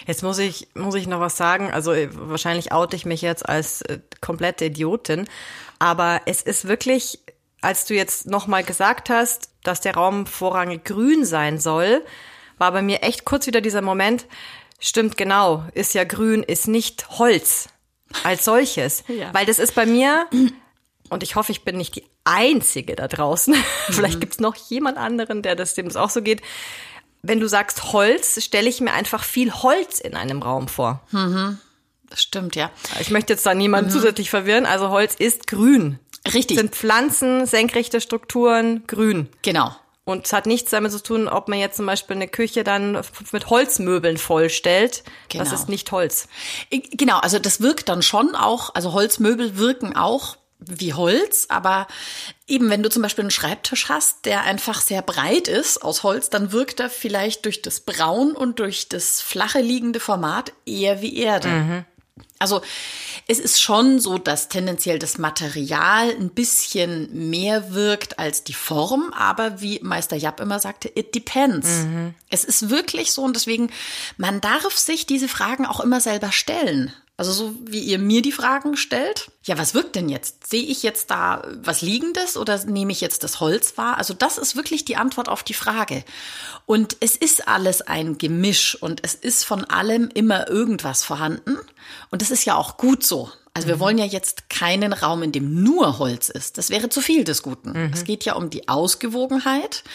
Jetzt 0.07 0.23
muss 0.23 0.37
ich, 0.37 0.67
muss 0.73 0.95
ich 0.95 1.07
noch 1.07 1.19
was 1.19 1.37
sagen. 1.37 1.71
Also 1.71 1.93
äh, 1.93 2.09
wahrscheinlich 2.11 2.71
oute 2.71 2.95
ich 2.95 3.05
mich 3.05 3.21
jetzt 3.21 3.47
als 3.47 3.81
äh, 3.83 3.99
komplette 4.21 4.65
Idiotin. 4.65 5.27
Aber 5.79 6.21
es 6.25 6.41
ist 6.41 6.67
wirklich, 6.67 7.19
als 7.61 7.85
du 7.85 7.93
jetzt 7.93 8.27
nochmal 8.27 8.63
gesagt 8.63 9.09
hast, 9.09 9.49
dass 9.63 9.81
der 9.81 9.95
Raum 9.95 10.25
vorrangig 10.25 10.83
grün 10.85 11.25
sein 11.25 11.59
soll, 11.59 12.03
war 12.57 12.71
bei 12.71 12.81
mir 12.81 13.03
echt 13.03 13.25
kurz 13.25 13.47
wieder 13.47 13.61
dieser 13.61 13.81
Moment, 13.81 14.25
stimmt 14.79 15.17
genau, 15.17 15.65
ist 15.73 15.93
ja 15.93 16.03
grün, 16.03 16.43
ist 16.43 16.67
nicht 16.67 17.09
Holz 17.17 17.69
als 18.23 18.45
solches. 18.45 19.03
ja. 19.07 19.33
Weil 19.33 19.45
das 19.45 19.59
ist 19.59 19.75
bei 19.75 19.85
mir, 19.85 20.27
und 21.09 21.23
ich 21.23 21.35
hoffe, 21.35 21.51
ich 21.51 21.63
bin 21.63 21.77
nicht 21.77 21.95
die 21.95 22.05
Einzige 22.23 22.95
da 22.95 23.07
draußen, 23.07 23.55
vielleicht 23.89 24.15
mhm. 24.15 24.19
gibt's 24.21 24.39
noch 24.39 24.55
jemand 24.55 24.97
anderen, 24.97 25.41
der 25.41 25.55
das, 25.55 25.73
dem 25.73 25.87
es 25.87 25.95
auch 25.95 26.09
so 26.09 26.21
geht, 26.21 26.41
wenn 27.27 27.39
du 27.39 27.47
sagst 27.47 27.91
Holz, 27.93 28.43
stelle 28.43 28.69
ich 28.69 28.81
mir 28.81 28.93
einfach 28.93 29.23
viel 29.23 29.51
Holz 29.51 29.99
in 29.99 30.15
einem 30.15 30.41
Raum 30.41 30.67
vor. 30.67 31.01
Mhm. 31.11 31.59
Das 32.09 32.21
stimmt, 32.21 32.55
ja. 32.55 32.69
Ich 32.99 33.09
möchte 33.09 33.33
jetzt 33.33 33.45
da 33.45 33.53
niemanden 33.53 33.89
mhm. 33.89 33.93
zusätzlich 33.93 34.29
verwirren. 34.29 34.65
Also 34.65 34.89
Holz 34.89 35.15
ist 35.15 35.47
grün. 35.47 35.99
Richtig. 36.33 36.57
Sind 36.57 36.75
Pflanzen, 36.75 37.45
senkrechte 37.45 38.01
Strukturen, 38.01 38.85
grün. 38.87 39.27
Genau. 39.41 39.75
Und 40.05 40.27
es 40.27 40.33
hat 40.33 40.45
nichts 40.45 40.69
damit 40.69 40.91
zu 40.91 41.01
tun, 41.01 41.27
ob 41.27 41.47
man 41.47 41.57
jetzt 41.57 41.77
zum 41.77 41.87
Beispiel 41.87 42.15
eine 42.15 42.27
Küche 42.27 42.63
dann 42.63 43.01
mit 43.31 43.49
Holzmöbeln 43.49 44.17
vollstellt. 44.17 45.03
Genau. 45.29 45.43
Das 45.43 45.51
ist 45.51 45.67
nicht 45.67 45.91
Holz. 45.91 46.27
Genau, 46.69 47.17
also 47.19 47.39
das 47.39 47.59
wirkt 47.59 47.89
dann 47.89 48.03
schon 48.03 48.35
auch, 48.35 48.75
also 48.75 48.93
Holzmöbel 48.93 49.57
wirken 49.57 49.95
auch 49.95 50.37
wie 50.59 50.93
Holz, 50.93 51.45
aber 51.49 51.87
eben 52.47 52.69
wenn 52.69 52.81
du 52.81 52.89
zum 52.89 53.01
Beispiel 53.01 53.23
einen 53.23 53.31
Schreibtisch 53.31 53.89
hast, 53.89 54.25
der 54.25 54.43
einfach 54.43 54.81
sehr 54.81 55.01
breit 55.01 55.47
ist 55.47 55.83
aus 55.83 56.03
Holz, 56.03 56.29
dann 56.29 56.51
wirkt 56.51 56.79
er 56.79 56.89
vielleicht 56.89 57.45
durch 57.45 57.61
das 57.61 57.81
Braun 57.81 58.31
und 58.31 58.59
durch 58.59 58.89
das 58.89 59.21
flache 59.21 59.61
liegende 59.61 59.99
Format 59.99 60.53
eher 60.65 61.01
wie 61.01 61.17
Erde. 61.17 61.47
Mhm. 61.49 61.85
Also 62.39 62.61
es 63.27 63.39
ist 63.39 63.61
schon 63.61 63.99
so, 63.99 64.17
dass 64.17 64.49
tendenziell 64.49 64.99
das 64.99 65.17
Material 65.17 66.09
ein 66.11 66.29
bisschen 66.29 67.29
mehr 67.29 67.73
wirkt 67.73 68.19
als 68.19 68.43
die 68.43 68.53
Form, 68.53 69.13
aber 69.13 69.61
wie 69.61 69.79
Meister 69.81 70.15
Japp 70.15 70.39
immer 70.39 70.59
sagte, 70.59 70.89
it 70.95 71.15
depends. 71.15 71.67
Mhm. 71.83 72.13
Es 72.29 72.43
ist 72.43 72.69
wirklich 72.69 73.11
so 73.11 73.23
und 73.23 73.35
deswegen, 73.35 73.69
man 74.17 74.41
darf 74.41 74.77
sich 74.77 75.05
diese 75.05 75.27
Fragen 75.27 75.65
auch 75.65 75.79
immer 75.79 76.01
selber 76.01 76.31
stellen. 76.31 76.93
Also 77.17 77.31
so 77.31 77.55
wie 77.61 77.79
ihr 77.79 77.97
mir 77.97 78.21
die 78.21 78.33
Fragen 78.33 78.75
stellt. 78.75 79.31
Ja, 79.43 79.57
was 79.57 79.73
wirkt 79.73 79.95
denn 79.95 80.09
jetzt? 80.09 80.47
Sehe 80.47 80.63
ich 80.63 80.83
jetzt 80.83 81.11
da 81.11 81.47
was 81.63 81.81
Liegendes 81.81 82.35
oder 82.35 82.61
nehme 82.65 82.91
ich 82.91 82.99
jetzt 82.99 83.23
das 83.23 83.39
Holz 83.39 83.77
wahr? 83.77 83.97
Also 83.97 84.13
das 84.13 84.37
ist 84.37 84.57
wirklich 84.57 84.83
die 84.83 84.97
Antwort 84.97 85.29
auf 85.29 85.41
die 85.41 85.53
Frage. 85.53 86.03
Und 86.65 86.97
es 86.99 87.15
ist 87.15 87.47
alles 87.47 87.81
ein 87.81 88.17
Gemisch 88.17 88.75
und 88.81 88.99
es 89.03 89.15
ist 89.15 89.45
von 89.45 89.63
allem 89.63 90.09
immer 90.13 90.49
irgendwas 90.49 91.03
vorhanden. 91.03 91.57
Und 92.11 92.21
das 92.21 92.31
ist 92.31 92.43
ja 92.43 92.55
auch 92.55 92.75
gut 92.75 93.05
so. 93.05 93.31
Also 93.55 93.69
wir 93.69 93.79
wollen 93.79 93.97
ja 93.97 94.03
jetzt 94.03 94.49
keinen 94.49 94.91
Raum, 94.91 95.23
in 95.23 95.31
dem 95.31 95.63
nur 95.63 95.97
Holz 95.97 96.27
ist. 96.27 96.57
Das 96.57 96.69
wäre 96.69 96.89
zu 96.89 96.99
viel 96.99 97.23
des 97.23 97.41
Guten. 97.41 97.69
Mhm. 97.69 97.91
Es 97.93 98.03
geht 98.03 98.25
ja 98.25 98.33
um 98.33 98.49
die 98.49 98.67
Ausgewogenheit, 98.67 99.85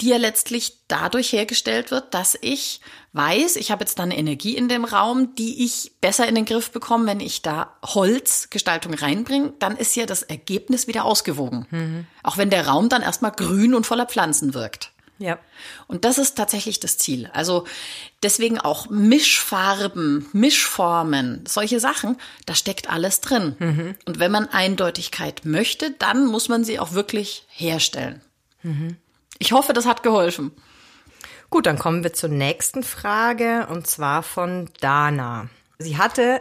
die 0.00 0.10
ja 0.10 0.18
letztlich 0.18 0.78
dadurch 0.86 1.32
hergestellt 1.32 1.90
wird, 1.90 2.14
dass 2.14 2.38
ich 2.40 2.80
weiß, 3.14 3.56
ich 3.56 3.72
habe 3.72 3.82
jetzt 3.82 3.98
da 3.98 4.04
eine 4.04 4.16
Energie 4.16 4.56
in 4.56 4.68
dem 4.68 4.84
Raum, 4.84 5.34
die 5.34 5.64
ich 5.64 5.90
besser 6.00 6.28
in 6.28 6.36
den 6.36 6.44
Griff 6.44 6.70
bekomme, 6.70 7.06
wenn 7.06 7.18
ich 7.18 7.42
da 7.42 7.76
Holzgestaltung 7.84 8.94
reinbringe, 8.94 9.52
dann 9.58 9.76
ist 9.76 9.96
ja 9.96 10.06
das 10.06 10.22
Ergebnis 10.22 10.86
wieder 10.86 11.04
ausgewogen. 11.04 11.66
Mhm. 11.70 12.06
Auch 12.22 12.36
wenn 12.36 12.50
der 12.50 12.68
Raum 12.68 12.88
dann 12.88 13.02
erstmal 13.02 13.32
grün 13.32 13.74
und 13.74 13.84
voller 13.84 14.06
Pflanzen 14.06 14.54
wirkt. 14.54 14.92
Ja. 15.18 15.38
Und 15.88 16.04
das 16.04 16.18
ist 16.18 16.36
tatsächlich 16.36 16.80
das 16.80 16.96
Ziel. 16.96 17.28
Also 17.32 17.64
deswegen 18.22 18.58
auch 18.60 18.88
Mischfarben, 18.88 20.28
Mischformen, 20.32 21.44
solche 21.46 21.80
Sachen, 21.80 22.16
da 22.46 22.54
steckt 22.54 22.88
alles 22.88 23.20
drin. 23.20 23.56
Und 24.06 24.18
wenn 24.20 24.30
man 24.30 24.48
Eindeutigkeit 24.48 25.44
möchte, 25.44 25.90
dann 25.92 26.26
muss 26.26 26.48
man 26.48 26.64
sie 26.64 26.78
auch 26.78 26.92
wirklich 26.92 27.46
herstellen. 27.48 28.20
Ich 29.38 29.52
hoffe, 29.52 29.72
das 29.72 29.86
hat 29.86 30.02
geholfen. 30.02 30.52
Gut, 31.50 31.66
dann 31.66 31.78
kommen 31.78 32.02
wir 32.04 32.12
zur 32.12 32.28
nächsten 32.28 32.82
Frage 32.82 33.66
und 33.70 33.86
zwar 33.86 34.22
von 34.22 34.70
Dana. 34.80 35.48
Sie 35.78 35.96
hatte 35.96 36.40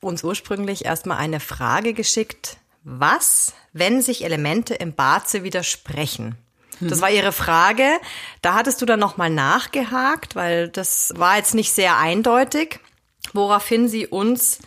uns 0.00 0.24
ursprünglich 0.24 0.84
erstmal 0.84 1.18
eine 1.18 1.40
Frage 1.40 1.92
geschickt. 1.92 2.56
Was, 2.82 3.54
wenn 3.72 4.00
sich 4.00 4.24
Elemente 4.24 4.74
im 4.74 4.94
Baze 4.94 5.42
widersprechen? 5.42 6.36
Das 6.80 7.00
war 7.00 7.10
ihre 7.10 7.32
Frage. 7.32 7.88
Da 8.42 8.54
hattest 8.54 8.82
du 8.82 8.86
dann 8.86 9.00
nochmal 9.00 9.30
nachgehakt, 9.30 10.36
weil 10.36 10.68
das 10.68 11.12
war 11.16 11.36
jetzt 11.36 11.54
nicht 11.54 11.72
sehr 11.72 11.96
eindeutig, 11.96 12.80
woraufhin 13.32 13.88
sie 13.88 14.06
uns 14.06 14.58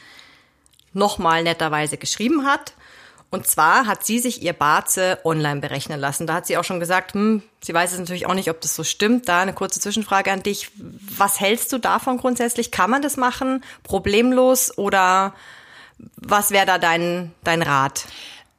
nochmal 0.94 1.44
netterweise 1.44 1.98
geschrieben 1.98 2.46
hat. 2.46 2.74
Und 3.32 3.46
zwar 3.46 3.86
hat 3.86 4.04
sie 4.04 4.18
sich 4.18 4.42
ihr 4.42 4.54
Baze 4.54 5.20
online 5.24 5.62
berechnen 5.62 6.00
lassen. 6.00 6.26
Da 6.26 6.34
hat 6.34 6.48
sie 6.48 6.58
auch 6.58 6.64
schon 6.64 6.80
gesagt, 6.80 7.14
hm, 7.14 7.44
sie 7.62 7.74
weiß 7.74 7.92
es 7.92 8.00
natürlich 8.00 8.26
auch 8.26 8.34
nicht, 8.34 8.50
ob 8.50 8.60
das 8.62 8.76
so 8.76 8.84
stimmt. 8.84 9.30
Da 9.30 9.42
eine 9.42 9.54
kurze 9.54 9.80
Zwischenfrage 9.80 10.32
an 10.32 10.42
dich. 10.42 10.72
Was 10.76 11.40
hältst 11.40 11.72
du 11.72 11.78
davon 11.78 12.18
grundsätzlich? 12.18 12.72
Kann 12.72 12.90
man 12.90 13.04
das 13.04 13.18
machen? 13.18 13.64
Problemlos? 13.84 14.76
Oder 14.80 15.36
was 16.16 16.50
wäre 16.50 16.66
da 16.66 16.80
dein, 16.80 17.32
dein 17.44 17.62
Rat? 17.62 18.06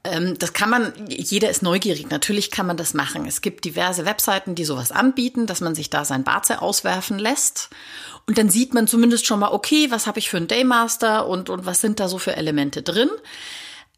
Ähm, 0.04 0.38
das 0.38 0.52
kann 0.52 0.70
man, 0.70 0.92
jeder 1.08 1.50
ist 1.50 1.62
neugierig, 1.62 2.08
natürlich 2.08 2.50
kann 2.50 2.66
man 2.66 2.76
das 2.76 2.94
machen. 2.94 3.26
Es 3.26 3.40
gibt 3.42 3.64
diverse 3.64 4.04
Webseiten, 4.06 4.54
die 4.54 4.64
sowas 4.64 4.92
anbieten, 4.92 5.46
dass 5.46 5.60
man 5.60 5.74
sich 5.74 5.90
da 5.90 6.04
sein 6.04 6.24
Baze 6.24 6.62
auswerfen 6.62 7.18
lässt. 7.18 7.70
Und 8.26 8.38
dann 8.38 8.48
sieht 8.48 8.72
man 8.74 8.86
zumindest 8.86 9.26
schon 9.26 9.40
mal, 9.40 9.52
okay, 9.52 9.90
was 9.90 10.06
habe 10.06 10.18
ich 10.18 10.30
für 10.30 10.38
einen 10.38 10.48
Daymaster 10.48 11.26
und, 11.26 11.50
und 11.50 11.66
was 11.66 11.80
sind 11.80 12.00
da 12.00 12.08
so 12.08 12.18
für 12.18 12.36
Elemente 12.36 12.82
drin. 12.82 13.10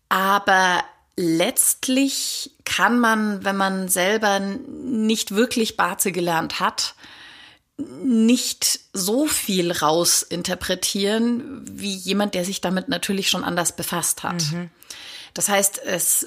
Aber 0.09 0.83
letztlich 1.17 2.53
kann 2.65 2.99
man, 2.99 3.45
wenn 3.45 3.57
man 3.57 3.89
selber 3.89 4.41
nicht 4.41 5.35
wirklich 5.35 5.77
Baze 5.77 6.11
gelernt 6.13 6.61
hat, 6.61 6.95
nicht 7.77 8.81
so 8.93 9.27
viel 9.27 9.73
raus 9.73 10.23
interpretieren 10.23 11.63
wie 11.71 11.95
jemand, 11.95 12.35
der 12.35 12.45
sich 12.45 12.61
damit 12.61 12.89
natürlich 12.89 13.29
schon 13.31 13.45
anders 13.45 13.77
befasst 13.77 14.23
hat. 14.23 14.43
Das 15.35 15.49
heißt, 15.49 15.81
es 15.85 16.27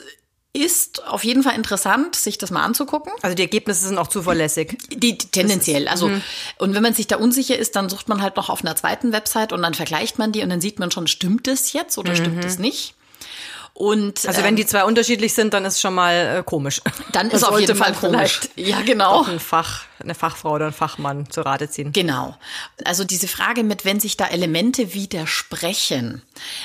ist 0.55 1.05
auf 1.05 1.23
jeden 1.23 1.43
Fall 1.43 1.55
interessant, 1.55 2.15
sich 2.15 2.37
das 2.37 2.49
mal 2.49 2.63
anzugucken. 2.63 3.11
Also 3.21 3.35
die 3.35 3.41
Ergebnisse 3.41 3.87
sind 3.87 3.97
auch 3.97 4.07
zuverlässig. 4.07 4.77
Die, 4.89 5.17
die 5.17 5.17
tendenziell. 5.17 5.87
also 5.87 6.09
und 6.57 6.73
wenn 6.73 6.81
man 6.81 6.93
sich 6.93 7.07
da 7.07 7.17
unsicher 7.17 7.57
ist, 7.57 7.75
dann 7.75 7.89
sucht 7.89 8.07
man 8.07 8.21
halt 8.21 8.37
noch 8.37 8.49
auf 8.49 8.61
einer 8.61 8.75
zweiten 8.75 9.11
Website 9.11 9.51
und 9.51 9.61
dann 9.61 9.73
vergleicht 9.73 10.17
man 10.17 10.31
die 10.31 10.41
und 10.43 10.49
dann 10.49 10.61
sieht 10.61 10.79
man 10.79 10.91
schon, 10.91 11.07
stimmt 11.07 11.47
es 11.47 11.73
jetzt 11.73 11.97
oder 11.97 12.15
stimmt 12.15 12.45
es 12.45 12.57
nicht? 12.57 12.95
Und 13.77 14.25
Also 14.25 14.41
wenn 14.41 14.55
die 14.55 14.65
zwei 14.65 14.85
unterschiedlich 14.85 15.33
sind, 15.33 15.53
dann 15.53 15.65
ist 15.65 15.81
schon 15.81 15.93
mal 15.93 16.13
äh, 16.13 16.43
komisch. 16.45 16.81
dann 17.11 17.29
Da 17.29 17.35
ist 17.35 17.43
auf 17.43 17.59
jeden 17.59 17.75
Fall 17.75 17.91
komisch. 17.91 18.39
Ja, 18.55 18.81
genau. 18.81 19.19
Auch 19.19 19.27
ein 19.27 19.41
Fach, 19.41 19.83
eine 19.99 20.15
Fachfrau 20.15 20.53
oder 20.53 20.67
ein 20.67 20.73
Fachmann 20.73 21.29
zu 21.29 21.41
Rate 21.41 21.69
ziehen. 21.69 21.91
Genau. 21.91 22.37
Also 22.85 23.03
diese 23.03 23.27
Frage 23.27 23.65
mit, 23.65 23.83
wenn 23.83 23.99
sich 23.99 24.15
da 24.15 24.27
Elemente 24.27 24.93
widersprechen, 24.93 26.21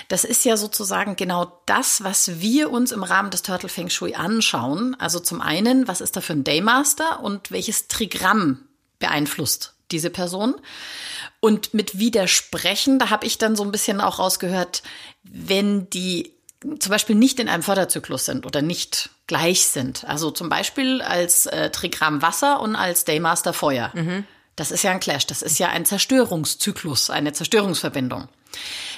das 0.07 0.23
ist 0.23 0.45
ja 0.45 0.57
sozusagen 0.57 1.17
genau 1.17 1.61
das, 1.67 2.05
was 2.05 2.41
wir 2.41 2.71
uns 2.71 2.93
im 2.93 3.03
Rahmen 3.03 3.31
des 3.31 3.43
Turtle 3.43 3.69
Feng 3.69 3.91
Shui 3.91 4.15
anschauen. 4.15 4.95
Also 5.01 5.19
zum 5.19 5.41
einen, 5.41 5.89
was 5.89 6.01
ist 6.01 6.17
da 6.17 6.21
für 6.21 6.35
ein 6.35 6.45
Daymaster 6.45 7.25
und 7.25 7.51
welches 7.51 7.89
Trigramm 7.89 8.61
beeinflusst 9.01 9.75
diese 9.91 10.11
Person? 10.11 10.55
Und 11.41 11.75
mit 11.75 11.99
widersprechen, 11.99 13.01
da 13.01 13.11
habe 13.11 13.27
ich 13.27 13.37
dann 13.37 13.57
so 13.57 13.65
ein 13.65 13.73
bisschen 13.73 14.01
auch 14.01 14.21
rausgehört, 14.21 14.85
wenn 15.25 15.91
die 15.91 16.35
zum 16.79 16.91
Beispiel 16.91 17.17
nicht 17.17 17.41
in 17.41 17.49
einem 17.49 17.63
Förderzyklus 17.63 18.27
sind 18.27 18.45
oder 18.47 18.63
nicht 18.63 19.11
gleich 19.27 19.67
sind. 19.67 20.05
Also 20.05 20.31
zum 20.31 20.49
Beispiel 20.49 21.01
als 21.03 21.47
äh, 21.47 21.71
Trigramm 21.71 22.23
Wasser 22.23 22.61
und 22.61 22.77
als 22.77 23.05
Daymaster 23.05 23.53
Feuer. 23.53 23.93
Das 24.57 24.71
ist 24.71 24.83
ja 24.83 24.91
ein 24.91 25.01
Clash. 25.01 25.27
Das 25.27 25.43
ist 25.43 25.59
ja 25.59 25.69
ein 25.69 25.85
Zerstörungszyklus, 25.85 27.11
eine 27.11 27.33
Zerstörungsverbindung. 27.33 28.29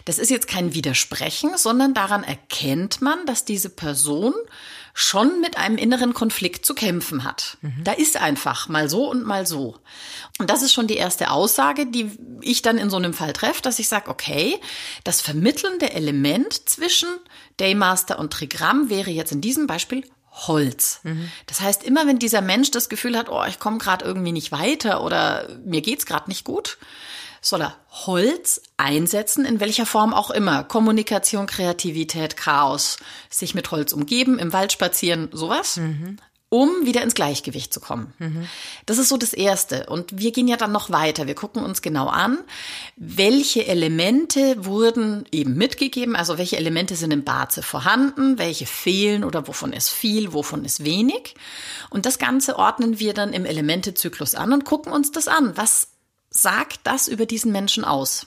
Das 0.04 0.18
ist 0.18 0.30
jetzt 0.30 0.48
kein 0.48 0.74
Widersprechen, 0.74 1.56
sondern 1.56 1.94
daran 1.94 2.24
erkennt 2.24 3.02
man, 3.02 3.26
dass 3.26 3.44
diese 3.44 3.68
Person 3.68 4.34
schon 4.94 5.40
mit 5.40 5.56
einem 5.56 5.76
inneren 5.78 6.14
Konflikt 6.14 6.66
zu 6.66 6.74
kämpfen 6.74 7.24
hat. 7.24 7.56
Da 7.82 7.92
ist 7.92 8.16
einfach 8.16 8.68
mal 8.68 8.90
so 8.90 9.10
und 9.10 9.24
mal 9.24 9.46
so. 9.46 9.78
Und 10.38 10.50
das 10.50 10.62
ist 10.62 10.72
schon 10.72 10.86
die 10.86 10.96
erste 10.96 11.30
Aussage, 11.30 11.86
die 11.86 12.10
ich 12.40 12.62
dann 12.62 12.78
in 12.78 12.90
so 12.90 12.96
einem 12.96 13.14
Fall 13.14 13.32
treffe, 13.32 13.62
dass 13.62 13.78
ich 13.78 13.88
sage, 13.88 14.10
okay, 14.10 14.58
das 15.04 15.20
vermittelnde 15.20 15.92
Element 15.92 16.68
zwischen 16.68 17.08
Daymaster 17.58 18.18
und 18.18 18.32
Trigramm 18.32 18.90
wäre 18.90 19.10
jetzt 19.10 19.32
in 19.32 19.40
diesem 19.40 19.66
Beispiel 19.66 20.04
Holz. 20.32 21.00
Das 21.46 21.60
heißt, 21.60 21.84
immer 21.84 22.06
wenn 22.06 22.18
dieser 22.18 22.40
Mensch 22.40 22.70
das 22.70 22.88
Gefühl 22.88 23.16
hat, 23.16 23.28
oh, 23.28 23.44
ich 23.46 23.58
komme 23.58 23.78
gerade 23.78 24.04
irgendwie 24.04 24.32
nicht 24.32 24.50
weiter 24.50 25.04
oder 25.04 25.48
mir 25.64 25.82
geht's 25.82 26.06
gerade 26.06 26.28
nicht 26.28 26.44
gut, 26.44 26.78
soll 27.40 27.60
er 27.62 27.76
Holz 27.90 28.62
einsetzen, 28.76 29.44
in 29.44 29.60
welcher 29.60 29.84
Form 29.84 30.14
auch 30.14 30.30
immer. 30.30 30.64
Kommunikation, 30.64 31.46
Kreativität, 31.46 32.36
Chaos, 32.36 32.98
sich 33.28 33.54
mit 33.54 33.70
Holz 33.70 33.92
umgeben, 33.92 34.38
im 34.38 34.52
Wald 34.52 34.72
spazieren, 34.72 35.28
sowas. 35.32 35.76
Um 36.52 36.84
wieder 36.84 37.02
ins 37.02 37.14
Gleichgewicht 37.14 37.72
zu 37.72 37.80
kommen. 37.80 38.12
Das 38.84 38.98
ist 38.98 39.08
so 39.08 39.16
das 39.16 39.32
Erste. 39.32 39.86
Und 39.86 40.18
wir 40.18 40.32
gehen 40.32 40.48
ja 40.48 40.58
dann 40.58 40.70
noch 40.70 40.90
weiter. 40.90 41.26
Wir 41.26 41.34
gucken 41.34 41.64
uns 41.64 41.80
genau 41.80 42.08
an, 42.08 42.36
welche 42.96 43.66
Elemente 43.66 44.62
wurden 44.66 45.24
eben 45.32 45.54
mitgegeben, 45.54 46.14
also 46.14 46.36
welche 46.36 46.58
Elemente 46.58 46.94
sind 46.94 47.10
im 47.10 47.24
Baze 47.24 47.62
vorhanden, 47.62 48.36
welche 48.36 48.66
fehlen 48.66 49.24
oder 49.24 49.48
wovon 49.48 49.72
ist 49.72 49.88
viel, 49.88 50.34
wovon 50.34 50.66
ist 50.66 50.84
wenig. 50.84 51.36
Und 51.88 52.04
das 52.04 52.18
Ganze 52.18 52.58
ordnen 52.58 52.98
wir 52.98 53.14
dann 53.14 53.32
im 53.32 53.46
Elementezyklus 53.46 54.34
an 54.34 54.52
und 54.52 54.66
gucken 54.66 54.92
uns 54.92 55.10
das 55.10 55.28
an. 55.28 55.56
Was 55.56 55.88
sagt 56.28 56.80
das 56.82 57.08
über 57.08 57.24
diesen 57.24 57.50
Menschen 57.50 57.82
aus? 57.82 58.26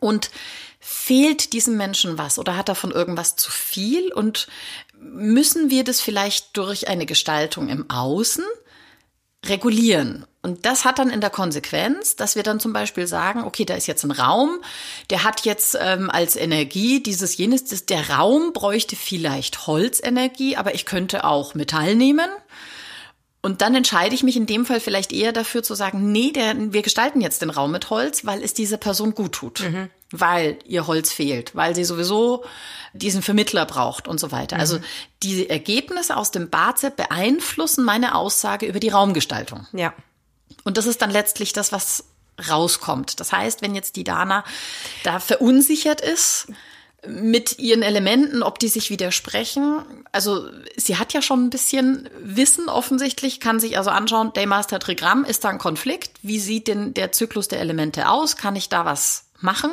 Und 0.00 0.32
fehlt 0.80 1.52
diesem 1.52 1.76
Menschen 1.76 2.16
was 2.16 2.38
oder 2.38 2.56
hat 2.56 2.70
er 2.70 2.74
von 2.74 2.90
irgendwas 2.90 3.36
zu 3.36 3.52
viel? 3.52 4.12
Und 4.12 4.48
müssen 5.00 5.70
wir 5.70 5.84
das 5.84 6.00
vielleicht 6.00 6.56
durch 6.56 6.88
eine 6.88 7.06
Gestaltung 7.06 7.68
im 7.68 7.88
Außen 7.90 8.44
regulieren? 9.46 10.26
Und 10.42 10.64
das 10.64 10.84
hat 10.84 10.98
dann 10.98 11.10
in 11.10 11.20
der 11.20 11.30
Konsequenz, 11.30 12.16
dass 12.16 12.34
wir 12.34 12.42
dann 12.42 12.60
zum 12.60 12.72
Beispiel 12.72 13.06
sagen, 13.06 13.44
okay, 13.44 13.66
da 13.66 13.74
ist 13.74 13.86
jetzt 13.86 14.04
ein 14.04 14.10
Raum, 14.10 14.60
der 15.10 15.22
hat 15.24 15.44
jetzt 15.44 15.76
ähm, 15.78 16.08
als 16.08 16.34
Energie 16.34 17.02
dieses 17.02 17.36
jenes, 17.36 17.66
das, 17.66 17.84
der 17.84 18.08
Raum 18.10 18.54
bräuchte 18.54 18.96
vielleicht 18.96 19.66
Holzenergie, 19.66 20.56
aber 20.56 20.74
ich 20.74 20.86
könnte 20.86 21.24
auch 21.24 21.54
Metall 21.54 21.94
nehmen. 21.94 22.28
Und 23.42 23.60
dann 23.60 23.74
entscheide 23.74 24.14
ich 24.14 24.22
mich 24.22 24.36
in 24.36 24.46
dem 24.46 24.64
Fall 24.64 24.80
vielleicht 24.80 25.12
eher 25.12 25.32
dafür 25.32 25.62
zu 25.62 25.74
sagen, 25.74 26.10
nee, 26.10 26.30
der, 26.30 26.72
wir 26.72 26.82
gestalten 26.82 27.20
jetzt 27.20 27.42
den 27.42 27.50
Raum 27.50 27.70
mit 27.70 27.90
Holz, 27.90 28.24
weil 28.24 28.42
es 28.42 28.54
dieser 28.54 28.76
Person 28.76 29.14
gut 29.14 29.32
tut, 29.32 29.60
weil 30.12 30.58
ihr 30.64 30.86
Holz 30.86 31.12
fehlt, 31.12 31.54
weil 31.54 31.74
sie 31.74 31.84
sowieso 31.84 32.44
diesen 32.92 33.22
Vermittler 33.22 33.66
braucht 33.66 34.08
und 34.08 34.18
so 34.18 34.32
weiter. 34.32 34.58
Also 34.58 34.80
die 35.22 35.48
Ergebnisse 35.48 36.16
aus 36.16 36.30
dem 36.30 36.50
Baze 36.50 36.90
beeinflussen 36.90 37.84
meine 37.84 38.14
Aussage 38.14 38.66
über 38.66 38.80
die 38.80 38.88
Raumgestaltung. 38.88 39.66
Ja. 39.72 39.94
Und 40.64 40.76
das 40.76 40.86
ist 40.86 41.00
dann 41.00 41.10
letztlich 41.10 41.52
das, 41.52 41.72
was 41.72 42.04
rauskommt. 42.48 43.20
Das 43.20 43.32
heißt, 43.32 43.62
wenn 43.62 43.74
jetzt 43.74 43.96
die 43.96 44.04
Dana 44.04 44.44
da 45.04 45.20
verunsichert 45.20 46.00
ist 46.00 46.48
mit 47.06 47.58
ihren 47.58 47.82
Elementen, 47.82 48.42
ob 48.42 48.58
die 48.58 48.68
sich 48.68 48.90
widersprechen, 48.90 49.82
also 50.12 50.48
sie 50.76 50.96
hat 50.96 51.12
ja 51.12 51.22
schon 51.22 51.46
ein 51.46 51.50
bisschen 51.50 52.10
Wissen 52.22 52.68
offensichtlich, 52.68 53.40
kann 53.40 53.60
sich 53.60 53.78
also 53.78 53.90
anschauen, 53.90 54.32
Daymaster 54.34 54.80
Trigramm, 54.80 55.24
ist 55.24 55.44
da 55.44 55.48
ein 55.48 55.58
Konflikt? 55.58 56.12
Wie 56.22 56.38
sieht 56.38 56.68
denn 56.68 56.92
der 56.92 57.12
Zyklus 57.12 57.48
der 57.48 57.60
Elemente 57.60 58.08
aus? 58.08 58.36
Kann 58.36 58.56
ich 58.56 58.68
da 58.68 58.84
was 58.84 59.29
machen? 59.42 59.70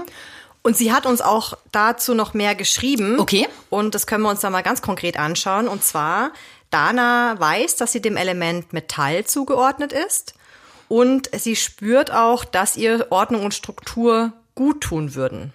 Und 0.61 0.75
sie 0.75 0.91
hat 0.91 1.05
uns 1.05 1.21
auch 1.21 1.53
dazu 1.71 2.13
noch 2.13 2.33
mehr 2.33 2.53
geschrieben. 2.55 3.19
Okay. 3.19 3.47
Und 3.69 3.95
das 3.95 4.05
können 4.07 4.23
wir 4.23 4.29
uns 4.29 4.41
da 4.41 4.49
mal 4.49 4.63
ganz 4.63 4.81
konkret 4.81 5.17
anschauen. 5.17 5.67
Und 5.67 5.83
zwar, 5.83 6.31
Dana 6.71 7.35
weiß, 7.39 7.77
dass 7.77 7.93
sie 7.93 8.01
dem 8.01 8.17
Element 8.17 8.73
Metall 8.73 9.25
zugeordnet 9.25 9.93
ist. 9.93 10.33
Und 10.89 11.29
sie 11.37 11.55
spürt 11.55 12.11
auch, 12.11 12.43
dass 12.45 12.75
ihr 12.75 13.07
Ordnung 13.11 13.45
und 13.45 13.53
Struktur 13.53 14.33
gut 14.55 14.81
tun 14.81 15.15
würden. 15.15 15.53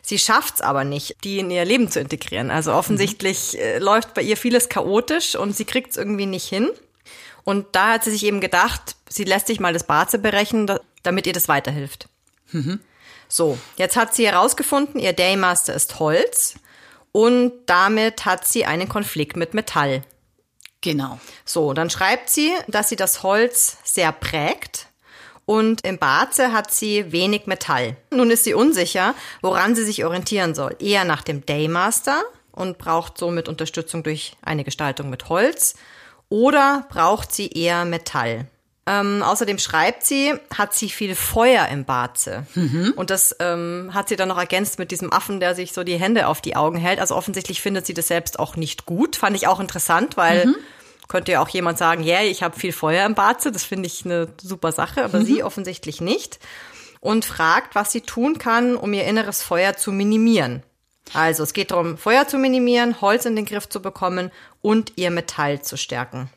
Sie 0.00 0.18
schafft's 0.18 0.60
aber 0.60 0.84
nicht, 0.84 1.16
die 1.24 1.38
in 1.38 1.50
ihr 1.50 1.64
Leben 1.64 1.90
zu 1.90 1.98
integrieren. 2.00 2.50
Also 2.50 2.72
offensichtlich 2.72 3.58
äh, 3.58 3.78
läuft 3.78 4.14
bei 4.14 4.22
ihr 4.22 4.36
vieles 4.36 4.68
chaotisch 4.68 5.34
und 5.36 5.56
sie 5.56 5.64
kriegt's 5.64 5.96
irgendwie 5.96 6.26
nicht 6.26 6.48
hin. 6.48 6.68
Und 7.44 7.66
da 7.72 7.94
hat 7.94 8.04
sie 8.04 8.10
sich 8.12 8.24
eben 8.24 8.40
gedacht, 8.40 8.94
sie 9.08 9.24
lässt 9.24 9.48
sich 9.48 9.58
mal 9.58 9.72
das 9.72 9.84
Barze 9.84 10.18
berechnen, 10.18 10.66
da- 10.68 10.80
damit 11.02 11.26
ihr 11.26 11.32
das 11.32 11.48
weiterhilft. 11.48 12.06
So, 13.32 13.56
jetzt 13.76 13.96
hat 13.96 14.14
sie 14.14 14.26
herausgefunden, 14.26 15.00
ihr 15.00 15.14
Daymaster 15.14 15.72
ist 15.72 15.98
Holz 15.98 16.56
und 17.12 17.54
damit 17.64 18.26
hat 18.26 18.46
sie 18.46 18.66
einen 18.66 18.90
Konflikt 18.90 19.38
mit 19.38 19.54
Metall. 19.54 20.02
Genau. 20.82 21.18
So, 21.46 21.72
dann 21.72 21.88
schreibt 21.88 22.28
sie, 22.28 22.52
dass 22.68 22.90
sie 22.90 22.96
das 22.96 23.22
Holz 23.22 23.78
sehr 23.84 24.12
prägt 24.12 24.88
und 25.46 25.82
im 25.86 25.96
Barze 25.96 26.52
hat 26.52 26.74
sie 26.74 27.10
wenig 27.10 27.46
Metall. 27.46 27.96
Nun 28.10 28.30
ist 28.30 28.44
sie 28.44 28.52
unsicher, 28.52 29.14
woran 29.40 29.74
sie 29.74 29.84
sich 29.84 30.04
orientieren 30.04 30.54
soll. 30.54 30.76
Eher 30.78 31.04
nach 31.06 31.22
dem 31.22 31.46
Daymaster 31.46 32.22
und 32.50 32.76
braucht 32.76 33.16
somit 33.16 33.48
Unterstützung 33.48 34.02
durch 34.02 34.36
eine 34.42 34.62
Gestaltung 34.62 35.08
mit 35.08 35.30
Holz 35.30 35.76
oder 36.28 36.84
braucht 36.90 37.32
sie 37.32 37.48
eher 37.48 37.86
Metall? 37.86 38.46
Ähm, 38.84 39.22
außerdem 39.22 39.58
schreibt 39.58 40.04
sie, 40.04 40.34
hat 40.52 40.74
sie 40.74 40.88
viel 40.88 41.14
Feuer 41.14 41.68
im 41.68 41.84
Barze. 41.84 42.46
Und 42.96 43.10
das 43.10 43.36
ähm, 43.38 43.90
hat 43.94 44.08
sie 44.08 44.16
dann 44.16 44.28
noch 44.28 44.38
ergänzt 44.38 44.78
mit 44.78 44.90
diesem 44.90 45.12
Affen, 45.12 45.38
der 45.38 45.54
sich 45.54 45.72
so 45.72 45.84
die 45.84 45.98
Hände 45.98 46.26
auf 46.26 46.40
die 46.40 46.56
Augen 46.56 46.78
hält. 46.78 46.98
Also 46.98 47.14
offensichtlich 47.14 47.60
findet 47.60 47.86
sie 47.86 47.94
das 47.94 48.08
selbst 48.08 48.40
auch 48.40 48.56
nicht 48.56 48.84
gut. 48.84 49.14
Fand 49.14 49.36
ich 49.36 49.46
auch 49.46 49.60
interessant, 49.60 50.16
weil 50.16 50.54
könnte 51.12 51.32
ja 51.32 51.42
auch 51.42 51.48
jemand 51.50 51.76
sagen, 51.76 52.02
ja, 52.02 52.20
yeah, 52.20 52.24
ich 52.24 52.42
habe 52.42 52.58
viel 52.58 52.72
Feuer 52.72 53.04
im 53.04 53.14
Barze. 53.14 53.52
Das 53.52 53.64
finde 53.64 53.86
ich 53.86 54.06
eine 54.06 54.28
super 54.40 54.72
Sache, 54.72 55.04
aber 55.04 55.20
sie 55.22 55.44
offensichtlich 55.44 56.00
nicht. 56.00 56.38
Und 57.00 57.26
fragt, 57.26 57.74
was 57.74 57.92
sie 57.92 58.00
tun 58.00 58.38
kann, 58.38 58.76
um 58.76 58.94
ihr 58.94 59.04
inneres 59.04 59.42
Feuer 59.42 59.76
zu 59.76 59.92
minimieren. 59.92 60.62
Also 61.12 61.42
es 61.42 61.52
geht 61.52 61.70
darum, 61.70 61.98
Feuer 61.98 62.26
zu 62.26 62.38
minimieren, 62.38 63.00
Holz 63.02 63.26
in 63.26 63.36
den 63.36 63.44
Griff 63.44 63.68
zu 63.68 63.82
bekommen 63.82 64.30
und 64.62 64.94
ihr 64.96 65.10
Metall 65.10 65.60
zu 65.60 65.76
stärken. 65.76 66.30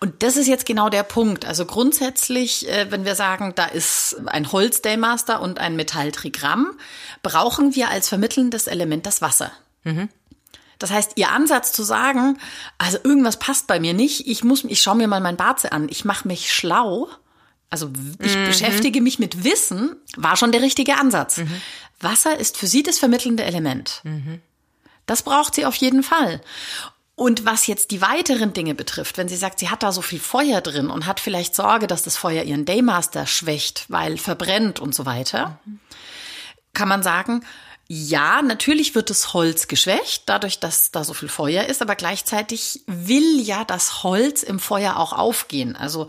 Und 0.00 0.22
das 0.22 0.36
ist 0.36 0.46
jetzt 0.46 0.64
genau 0.66 0.88
der 0.88 1.02
Punkt. 1.02 1.44
Also 1.44 1.66
grundsätzlich, 1.66 2.68
äh, 2.68 2.90
wenn 2.90 3.04
wir 3.04 3.14
sagen, 3.14 3.52
da 3.56 3.64
ist 3.64 4.16
ein 4.26 4.50
Holz-Daymaster 4.52 5.40
und 5.40 5.58
ein 5.58 5.74
Metall-Trigramm, 5.76 6.78
brauchen 7.22 7.74
wir 7.74 7.88
als 7.88 8.08
vermittelndes 8.08 8.66
Element 8.68 9.06
das 9.06 9.20
Wasser. 9.20 9.50
Das 10.78 10.92
heißt, 10.92 11.12
ihr 11.16 11.30
Ansatz 11.32 11.72
zu 11.72 11.82
sagen, 11.82 12.38
also 12.78 12.98
irgendwas 13.02 13.38
passt 13.38 13.66
bei 13.66 13.80
mir 13.80 13.94
nicht, 13.94 14.28
ich 14.28 14.44
muss, 14.44 14.62
ich 14.62 14.80
schaue 14.80 14.94
mir 14.96 15.08
mal 15.08 15.20
mein 15.20 15.36
Barze 15.36 15.72
an, 15.72 15.88
ich 15.88 16.04
mache 16.04 16.28
mich 16.28 16.54
schlau, 16.54 17.08
also 17.70 17.90
ich 18.22 18.34
beschäftige 18.46 19.00
mich 19.00 19.18
mit 19.18 19.42
Wissen, 19.42 19.96
war 20.16 20.36
schon 20.36 20.52
der 20.52 20.62
richtige 20.62 20.96
Ansatz. 20.96 21.40
Wasser 22.00 22.38
ist 22.38 22.56
für 22.56 22.68
sie 22.68 22.84
das 22.84 22.98
vermittelnde 23.00 23.42
Element. 23.42 24.02
Das 25.06 25.22
braucht 25.22 25.54
sie 25.56 25.66
auf 25.66 25.74
jeden 25.74 26.04
Fall. 26.04 26.40
Und 27.18 27.44
was 27.44 27.66
jetzt 27.66 27.90
die 27.90 28.00
weiteren 28.00 28.52
Dinge 28.52 28.76
betrifft, 28.76 29.18
wenn 29.18 29.26
sie 29.26 29.34
sagt, 29.34 29.58
sie 29.58 29.70
hat 29.70 29.82
da 29.82 29.90
so 29.90 30.02
viel 30.02 30.20
Feuer 30.20 30.60
drin 30.60 30.88
und 30.88 31.04
hat 31.04 31.18
vielleicht 31.18 31.52
Sorge, 31.52 31.88
dass 31.88 32.04
das 32.04 32.16
Feuer 32.16 32.44
ihren 32.44 32.64
Daymaster 32.64 33.26
schwächt, 33.26 33.86
weil 33.88 34.18
verbrennt 34.18 34.78
und 34.78 34.94
so 34.94 35.04
weiter, 35.04 35.58
kann 36.74 36.86
man 36.86 37.02
sagen, 37.02 37.44
ja, 37.88 38.40
natürlich 38.40 38.94
wird 38.94 39.10
das 39.10 39.34
Holz 39.34 39.66
geschwächt, 39.66 40.24
dadurch, 40.26 40.60
dass 40.60 40.92
da 40.92 41.02
so 41.02 41.12
viel 41.12 41.28
Feuer 41.28 41.64
ist, 41.64 41.82
aber 41.82 41.96
gleichzeitig 41.96 42.82
will 42.86 43.40
ja 43.40 43.64
das 43.64 44.04
Holz 44.04 44.44
im 44.44 44.60
Feuer 44.60 44.96
auch 44.96 45.12
aufgehen. 45.12 45.74
Also 45.74 46.06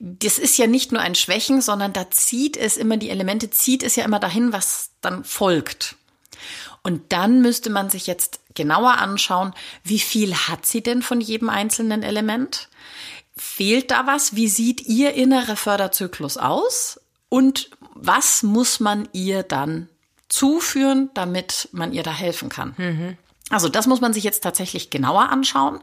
das 0.00 0.38
ist 0.38 0.58
ja 0.58 0.66
nicht 0.66 0.92
nur 0.92 1.00
ein 1.00 1.14
Schwächen, 1.14 1.62
sondern 1.62 1.94
da 1.94 2.10
zieht 2.10 2.58
es 2.58 2.76
immer, 2.76 2.98
die 2.98 3.08
Elemente 3.08 3.48
zieht 3.48 3.82
es 3.82 3.96
ja 3.96 4.04
immer 4.04 4.20
dahin, 4.20 4.52
was 4.52 4.90
dann 5.00 5.24
folgt. 5.24 5.96
Und 6.82 7.12
dann 7.12 7.42
müsste 7.42 7.70
man 7.70 7.90
sich 7.90 8.06
jetzt 8.06 8.40
genauer 8.54 8.98
anschauen, 8.98 9.54
wie 9.84 10.00
viel 10.00 10.34
hat 10.34 10.66
sie 10.66 10.82
denn 10.82 11.02
von 11.02 11.20
jedem 11.20 11.48
einzelnen 11.48 12.02
Element? 12.02 12.68
Fehlt 13.36 13.90
da 13.90 14.06
was? 14.06 14.34
Wie 14.34 14.48
sieht 14.48 14.82
ihr 14.82 15.14
innerer 15.14 15.56
Förderzyklus 15.56 16.36
aus? 16.36 17.00
Und 17.28 17.70
was 17.94 18.42
muss 18.42 18.80
man 18.80 19.08
ihr 19.12 19.42
dann 19.42 19.88
zuführen, 20.28 21.10
damit 21.14 21.68
man 21.72 21.92
ihr 21.92 22.02
da 22.02 22.12
helfen 22.12 22.48
kann? 22.48 22.74
Also 23.50 23.68
das 23.68 23.86
muss 23.86 24.00
man 24.00 24.12
sich 24.12 24.24
jetzt 24.24 24.42
tatsächlich 24.42 24.90
genauer 24.90 25.28
anschauen. 25.28 25.80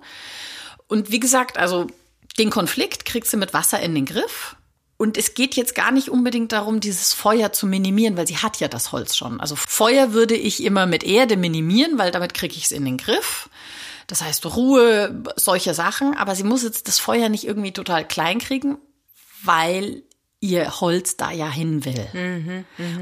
Und 0.87 1.11
wie 1.11 1.19
gesagt, 1.19 1.57
also 1.57 1.87
den 2.37 2.49
Konflikt 2.49 3.05
kriegt 3.05 3.27
sie 3.27 3.37
mit 3.37 3.53
Wasser 3.53 3.79
in 3.79 3.95
den 3.95 4.05
Griff. 4.05 4.55
Und 5.01 5.15
es 5.17 5.33
geht 5.33 5.55
jetzt 5.55 5.75
gar 5.75 5.91
nicht 5.91 6.09
unbedingt 6.09 6.51
darum, 6.51 6.81
dieses 6.81 7.13
Feuer 7.13 7.53
zu 7.53 7.67
minimieren, 7.67 8.17
weil 8.17 8.27
sie 8.27 8.35
hat 8.35 8.59
ja 8.59 8.67
das 8.67 8.91
Holz 8.91 9.15
schon. 9.15 9.39
Also 9.39 9.55
Feuer 9.55 10.11
würde 10.11 10.35
ich 10.35 10.61
immer 10.61 10.87
mit 10.87 11.05
Erde 11.05 11.37
minimieren, 11.37 11.97
weil 11.97 12.11
damit 12.11 12.33
kriege 12.33 12.53
ich 12.57 12.65
es 12.65 12.73
in 12.73 12.83
den 12.83 12.97
Griff. 12.97 13.49
Das 14.07 14.21
heißt 14.21 14.45
Ruhe, 14.57 15.23
solche 15.37 15.73
Sachen. 15.73 16.17
Aber 16.17 16.35
sie 16.35 16.43
muss 16.43 16.63
jetzt 16.63 16.89
das 16.89 16.99
Feuer 16.99 17.29
nicht 17.29 17.45
irgendwie 17.45 17.71
total 17.71 18.05
klein 18.05 18.39
kriegen, 18.39 18.77
weil 19.41 20.03
ihr 20.41 20.79
Holz 20.79 21.17
da 21.17 21.31
ja 21.31 21.49
hin 21.49 21.83
will. 21.83 22.53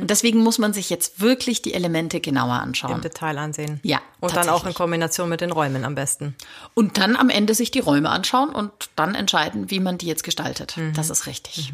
Und 0.02 0.10
deswegen 0.10 0.40
muss 0.40 0.58
man 0.58 0.74
sich 0.74 0.90
jetzt 0.90 1.22
wirklich 1.22 1.62
die 1.62 1.74
Elemente 1.74 2.20
genauer 2.20 2.56
Im 2.56 2.62
anschauen. 2.62 3.02
Detail 3.02 3.38
ansehen. 3.38 3.80
Ja, 3.84 4.02
Und 4.20 4.36
dann 4.36 4.50
auch 4.50 4.66
in. 4.66 4.74
Kombination 4.74 5.30
mit 5.30 5.42
den 5.42 5.52
Räumen 5.52 5.86
am 5.86 5.94
besten. 5.94 6.36
Und 6.74 6.98
dann 6.98 7.16
am 7.16 7.30
Ende 7.30 7.54
sich 7.54 7.70
die 7.70 7.80
Räume 7.80 8.10
anschauen 8.10 8.50
und 8.50 8.72
dann 8.96 9.14
entscheiden, 9.14 9.70
wie 9.70 9.80
man 9.80 9.98
die 10.00 10.08
jetzt 10.08 10.24
gestaltet. 10.24 10.78
Das 10.96 11.10
ist 11.12 11.28
richtig. 11.28 11.74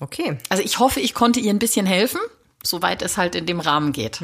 Okay. 0.00 0.38
Also 0.48 0.64
ich 0.64 0.80
hoffe, 0.80 0.98
ich 1.00 1.14
konnte 1.14 1.38
ihr 1.38 1.50
ein 1.50 1.60
bisschen 1.60 1.86
helfen, 1.86 2.20
soweit 2.64 3.02
es 3.02 3.16
halt 3.16 3.36
in 3.36 3.46
dem 3.46 3.60
Rahmen 3.60 3.92
geht. 3.92 4.20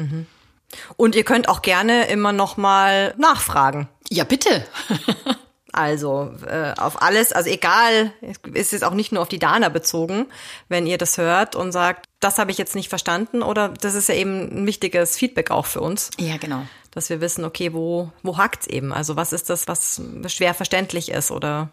Und 0.97 1.15
ihr 1.15 1.23
könnt 1.23 1.47
auch 1.47 1.61
gerne 1.61 2.07
immer 2.07 2.33
noch 2.33 2.57
mal 2.57 3.13
nachfragen. 3.17 3.87
Ja, 4.09 4.25
bitte. 4.25 4.65
Also 5.71 6.33
äh, 6.47 6.73
auf 6.77 7.01
alles, 7.01 7.31
also 7.31 7.49
egal, 7.49 8.11
ist 8.53 8.71
jetzt 8.71 8.83
auch 8.83 8.93
nicht 8.93 9.11
nur 9.11 9.21
auf 9.21 9.29
die 9.29 9.39
Dana 9.39 9.69
bezogen, 9.69 10.25
wenn 10.67 10.87
ihr 10.87 10.97
das 10.97 11.17
hört 11.17 11.55
und 11.55 11.71
sagt, 11.71 12.05
das 12.19 12.37
habe 12.37 12.51
ich 12.51 12.57
jetzt 12.57 12.75
nicht 12.75 12.89
verstanden 12.89 13.41
oder 13.43 13.69
das 13.69 13.93
ist 13.95 14.09
ja 14.09 14.15
eben 14.15 14.63
ein 14.63 14.65
wichtiges 14.65 15.15
Feedback 15.17 15.51
auch 15.51 15.65
für 15.65 15.81
uns, 15.81 16.09
Ja, 16.17 16.37
genau. 16.37 16.63
dass 16.91 17.09
wir 17.09 17.21
wissen, 17.21 17.45
okay, 17.45 17.73
wo 17.73 18.11
wo 18.23 18.37
hakt's 18.37 18.67
eben? 18.67 18.91
Also 18.91 19.15
was 19.15 19.31
ist 19.33 19.49
das, 19.49 19.67
was 19.67 20.01
schwer 20.27 20.53
verständlich 20.53 21.09
ist 21.11 21.31
oder 21.31 21.69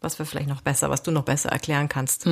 was 0.00 0.18
wir 0.18 0.26
vielleicht 0.26 0.48
noch 0.48 0.60
besser, 0.62 0.90
was 0.90 1.02
du 1.02 1.10
noch 1.10 1.24
besser 1.24 1.50
erklären 1.50 1.88
kannst? 1.88 2.26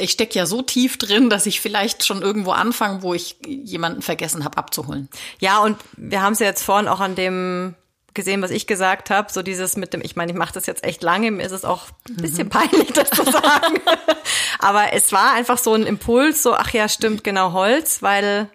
Ich 0.00 0.10
stecke 0.10 0.36
ja 0.36 0.46
so 0.46 0.62
tief 0.62 0.98
drin, 0.98 1.30
dass 1.30 1.46
ich 1.46 1.60
vielleicht 1.60 2.04
schon 2.04 2.20
irgendwo 2.20 2.50
anfange, 2.50 3.02
wo 3.02 3.14
ich 3.14 3.36
jemanden 3.46 4.02
vergessen 4.02 4.44
habe 4.44 4.58
abzuholen. 4.58 5.08
Ja, 5.38 5.58
und 5.60 5.76
wir 5.96 6.22
haben 6.22 6.32
es 6.32 6.40
ja 6.40 6.46
jetzt 6.46 6.62
vorhin 6.64 6.88
auch 6.88 6.98
an 6.98 7.14
dem 7.14 7.74
gesehen, 8.16 8.42
was 8.42 8.50
ich 8.50 8.66
gesagt 8.66 9.10
habe, 9.10 9.30
so 9.30 9.42
dieses 9.42 9.76
mit 9.76 9.92
dem, 9.92 10.00
ich 10.02 10.16
meine, 10.16 10.32
ich 10.32 10.38
mache 10.38 10.52
das 10.52 10.66
jetzt 10.66 10.82
echt 10.82 11.04
lange, 11.04 11.30
mir 11.30 11.44
ist 11.44 11.52
es 11.52 11.64
auch 11.64 11.84
ein 12.08 12.16
bisschen 12.16 12.48
peinlich, 12.48 12.92
das 12.92 13.10
zu 13.10 13.22
sagen. 13.22 13.80
Aber 14.58 14.92
es 14.92 15.12
war 15.12 15.34
einfach 15.34 15.58
so 15.58 15.74
ein 15.74 15.84
Impuls, 15.84 16.42
so, 16.42 16.54
ach 16.54 16.70
ja, 16.70 16.88
stimmt, 16.88 17.22
genau 17.22 17.52
Holz, 17.52 18.02
weil, 18.02 18.50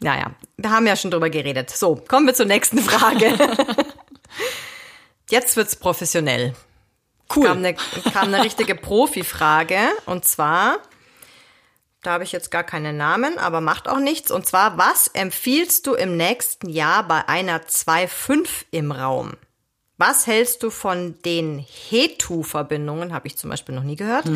naja, 0.00 0.32
wir 0.56 0.70
haben 0.70 0.86
ja 0.88 0.96
schon 0.96 1.12
drüber 1.12 1.30
geredet. 1.30 1.70
So, 1.70 1.94
kommen 1.94 2.26
wir 2.26 2.34
zur 2.34 2.46
nächsten 2.46 2.78
Frage. 2.78 3.38
Jetzt 5.30 5.56
wird's 5.56 5.76
professionell. 5.76 6.54
Cool. 7.34 7.46
Kam 7.46 7.58
eine, 7.58 7.74
kam 7.74 8.34
eine 8.34 8.42
richtige 8.42 8.74
Profi-Frage 8.74 9.78
und 10.06 10.24
zwar, 10.24 10.78
da 12.02 12.12
habe 12.12 12.24
ich 12.24 12.32
jetzt 12.32 12.50
gar 12.50 12.64
keinen 12.64 12.96
Namen, 12.96 13.38
aber 13.38 13.60
macht 13.60 13.88
auch 13.88 14.00
nichts. 14.00 14.30
Und 14.30 14.46
zwar, 14.46 14.76
was 14.76 15.08
empfiehlst 15.08 15.86
du 15.86 15.94
im 15.94 16.16
nächsten 16.16 16.68
Jahr 16.68 17.06
bei 17.06 17.28
einer 17.28 17.60
2.5 17.62 18.48
im 18.72 18.90
Raum? 18.92 19.34
Was 19.98 20.26
hältst 20.26 20.64
du 20.64 20.70
von 20.70 21.14
den 21.24 21.58
Hetu-Verbindungen? 21.58 23.12
Habe 23.14 23.28
ich 23.28 23.36
zum 23.38 23.50
Beispiel 23.50 23.74
noch 23.74 23.84
nie 23.84 23.94
gehört. 23.94 24.26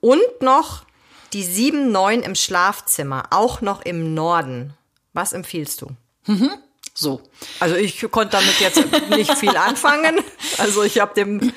Und 0.00 0.20
noch 0.40 0.84
die 1.32 1.44
7.9 1.44 2.20
im 2.20 2.34
Schlafzimmer, 2.36 3.24
auch 3.30 3.60
noch 3.60 3.82
im 3.82 4.14
Norden. 4.14 4.74
Was 5.12 5.32
empfiehlst 5.32 5.82
du? 5.82 5.90
So. 6.94 7.22
Also 7.58 7.74
ich 7.76 8.00
konnte 8.10 8.36
damit 8.36 8.60
jetzt 8.60 8.84
nicht 9.10 9.36
viel 9.36 9.56
anfangen. 9.56 10.20
Also 10.58 10.82
ich 10.82 11.00
habe 11.00 11.14
dem, 11.14 11.52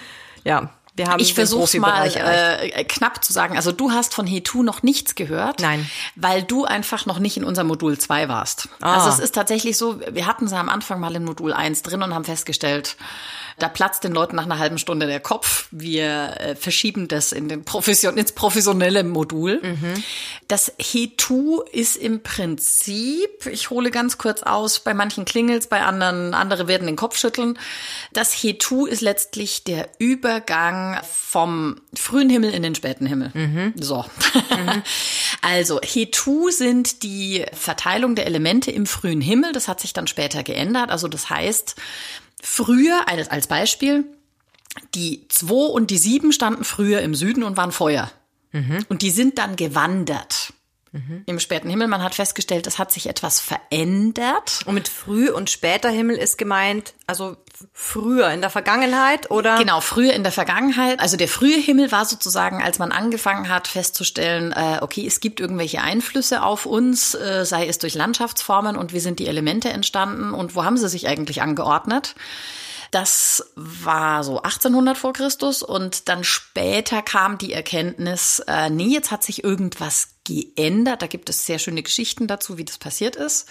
ja, 0.45 0.69
wir 0.95 1.07
haben 1.07 1.19
Ich 1.19 1.33
versuche 1.33 1.79
mal 1.79 2.07
äh, 2.07 2.83
knapp 2.83 3.23
zu 3.23 3.33
sagen. 3.33 3.55
Also 3.55 3.71
du 3.71 3.91
hast 3.91 4.13
von 4.13 4.27
Hetu 4.27 4.61
noch 4.61 4.83
nichts 4.83 5.15
gehört. 5.15 5.59
Nein. 5.59 5.89
Weil 6.15 6.43
du 6.43 6.65
einfach 6.65 7.05
noch 7.07 7.17
nicht 7.17 7.35
in 7.35 7.43
unserem 7.43 7.67
Modul 7.67 7.97
2 7.97 8.29
warst. 8.29 8.69
Ah. 8.79 8.97
Also 8.97 9.09
es 9.09 9.19
ist 9.19 9.33
tatsächlich 9.33 9.77
so, 9.77 9.99
wir 10.11 10.27
hatten 10.27 10.47
sie 10.47 10.55
am 10.55 10.69
Anfang 10.69 10.99
mal 10.99 11.15
in 11.15 11.23
Modul 11.23 11.51
1 11.51 11.81
drin 11.81 12.03
und 12.03 12.13
haben 12.13 12.25
festgestellt, 12.25 12.95
Da 13.59 13.69
platzt 13.69 14.03
den 14.03 14.13
Leuten 14.13 14.35
nach 14.35 14.45
einer 14.45 14.59
halben 14.59 14.77
Stunde 14.77 15.07
der 15.07 15.19
Kopf. 15.19 15.67
Wir 15.71 16.35
äh, 16.39 16.55
verschieben 16.55 17.07
das 17.07 17.31
in 17.31 17.49
den 17.49 17.63
Profession 17.63 18.17
ins 18.17 18.31
professionelle 18.31 19.03
Modul. 19.03 19.61
Mhm. 19.61 20.03
Das 20.47 20.73
Hetu 20.79 21.61
ist 21.71 21.95
im 21.95 22.23
Prinzip, 22.23 23.45
ich 23.45 23.69
hole 23.69 23.91
ganz 23.91 24.17
kurz 24.17 24.43
aus, 24.43 24.79
bei 24.79 24.93
manchen 24.93 25.25
klingels, 25.25 25.67
bei 25.67 25.81
anderen, 25.83 26.33
andere 26.33 26.67
werden 26.67 26.87
den 26.87 26.95
Kopf 26.95 27.17
schütteln. 27.17 27.57
Das 28.11 28.31
Hetu 28.31 28.85
ist 28.85 29.01
letztlich 29.01 29.63
der 29.63 29.89
Übergang 29.99 30.99
vom 31.03 31.81
frühen 31.93 32.29
Himmel 32.29 32.53
in 32.53 32.63
den 32.63 32.75
späten 32.75 33.05
Himmel. 33.05 33.31
Mhm. 33.33 33.73
So. 33.79 34.05
Mhm. 34.33 34.83
Also 35.41 35.81
Hetu 35.83 36.51
sind 36.51 37.03
die 37.03 37.43
Verteilung 37.51 38.15
der 38.15 38.27
Elemente 38.27 38.71
im 38.71 38.85
frühen 38.85 39.19
Himmel. 39.19 39.51
Das 39.51 39.67
hat 39.67 39.81
sich 39.81 39.91
dann 39.91 40.07
später 40.07 40.41
geändert. 40.41 40.89
Also 40.89 41.09
das 41.09 41.29
heißt, 41.29 41.75
früher, 42.43 43.07
als 43.07 43.47
Beispiel, 43.47 44.03
die 44.93 45.27
2 45.29 45.53
und 45.53 45.89
die 45.89 45.97
7 45.97 46.31
standen 46.31 46.63
früher 46.63 47.01
im 47.01 47.15
Süden 47.15 47.43
und 47.43 47.57
waren 47.57 47.71
Feuer. 47.71 48.11
Mhm. 48.51 48.85
Und 48.89 49.01
die 49.01 49.11
sind 49.11 49.37
dann 49.37 49.55
gewandert. 49.55 50.42
Mhm. 50.93 51.23
Im 51.25 51.39
späten 51.39 51.69
Himmel, 51.69 51.87
man 51.87 52.03
hat 52.03 52.13
festgestellt, 52.13 52.67
es 52.67 52.77
hat 52.77 52.91
sich 52.91 53.09
etwas 53.09 53.39
verändert. 53.39 54.61
Und 54.65 54.75
mit 54.75 54.87
früh 54.87 55.29
und 55.29 55.49
später 55.49 55.89
Himmel 55.89 56.15
ist 56.15 56.37
gemeint, 56.37 56.93
also 57.07 57.35
früher 57.73 58.29
in 58.29 58.41
der 58.41 58.51
Vergangenheit 58.51 59.31
oder? 59.31 59.57
Genau, 59.57 59.81
früher 59.81 60.13
in 60.13 60.21
der 60.21 60.31
Vergangenheit. 60.31 60.99
Also 60.99 61.17
der 61.17 61.27
frühe 61.27 61.57
Himmel 61.57 61.91
war 61.91 62.05
sozusagen, 62.05 62.61
als 62.61 62.77
man 62.77 62.91
angefangen 62.91 63.49
hat 63.49 63.67
festzustellen, 63.67 64.51
äh, 64.51 64.79
okay, 64.81 65.05
es 65.07 65.19
gibt 65.19 65.39
irgendwelche 65.39 65.81
Einflüsse 65.81 66.43
auf 66.43 66.67
uns, 66.67 67.15
äh, 67.15 67.43
sei 67.43 67.67
es 67.67 67.79
durch 67.79 67.95
Landschaftsformen 67.95 68.77
und 68.77 68.93
wie 68.93 68.99
sind 68.99 69.17
die 69.17 69.27
Elemente 69.27 69.69
entstanden 69.69 70.31
und 70.31 70.55
wo 70.55 70.63
haben 70.63 70.77
sie 70.77 70.89
sich 70.89 71.07
eigentlich 71.07 71.41
angeordnet. 71.41 72.13
Das 72.93 73.43
war 73.55 74.23
so 74.23 74.43
1800 74.43 74.95
vor 74.95 75.13
Christus 75.13 75.63
und 75.63 76.09
dann 76.09 76.23
später 76.23 77.01
kam 77.01 77.39
die 77.39 77.51
Erkenntnis, 77.51 78.37
äh, 78.47 78.69
nee, 78.69 78.85
jetzt 78.85 79.09
hat 79.09 79.23
sich 79.23 79.43
irgendwas 79.43 80.09
geändert. 80.23 81.01
Da 81.01 81.07
gibt 81.07 81.27
es 81.31 81.47
sehr 81.47 81.57
schöne 81.57 81.81
Geschichten 81.81 82.27
dazu, 82.27 82.59
wie 82.59 82.65
das 82.65 82.77
passiert 82.77 83.15
ist 83.15 83.49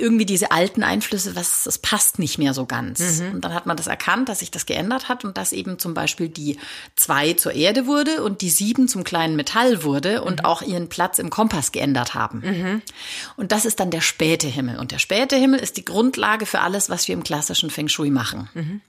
irgendwie 0.00 0.26
diese 0.26 0.50
alten 0.50 0.82
Einflüsse, 0.82 1.36
was, 1.36 1.64
das 1.64 1.78
passt 1.78 2.18
nicht 2.18 2.38
mehr 2.38 2.54
so 2.54 2.66
ganz. 2.66 3.20
Mhm. 3.20 3.34
Und 3.34 3.44
dann 3.44 3.54
hat 3.54 3.66
man 3.66 3.76
das 3.76 3.86
erkannt, 3.86 4.28
dass 4.28 4.40
sich 4.40 4.50
das 4.50 4.66
geändert 4.66 5.08
hat 5.08 5.24
und 5.24 5.36
dass 5.36 5.52
eben 5.52 5.78
zum 5.78 5.94
Beispiel 5.94 6.28
die 6.28 6.58
zwei 6.96 7.34
zur 7.34 7.52
Erde 7.52 7.86
wurde 7.86 8.22
und 8.22 8.40
die 8.40 8.50
sieben 8.50 8.88
zum 8.88 9.04
kleinen 9.04 9.36
Metall 9.36 9.82
wurde 9.84 10.22
und 10.22 10.40
mhm. 10.40 10.44
auch 10.44 10.62
ihren 10.62 10.88
Platz 10.88 11.18
im 11.18 11.30
Kompass 11.30 11.72
geändert 11.72 12.14
haben. 12.14 12.40
Mhm. 12.40 12.82
Und 13.36 13.52
das 13.52 13.64
ist 13.64 13.80
dann 13.80 13.90
der 13.90 14.00
späte 14.00 14.48
Himmel. 14.48 14.78
Und 14.78 14.92
der 14.92 14.98
späte 14.98 15.36
Himmel 15.36 15.60
ist 15.60 15.76
die 15.76 15.84
Grundlage 15.84 16.46
für 16.46 16.60
alles, 16.60 16.90
was 16.90 17.06
wir 17.06 17.14
im 17.14 17.22
klassischen 17.22 17.70
Feng 17.70 17.88
Shui 17.88 18.10
machen. 18.10 18.48
Mhm. 18.54 18.80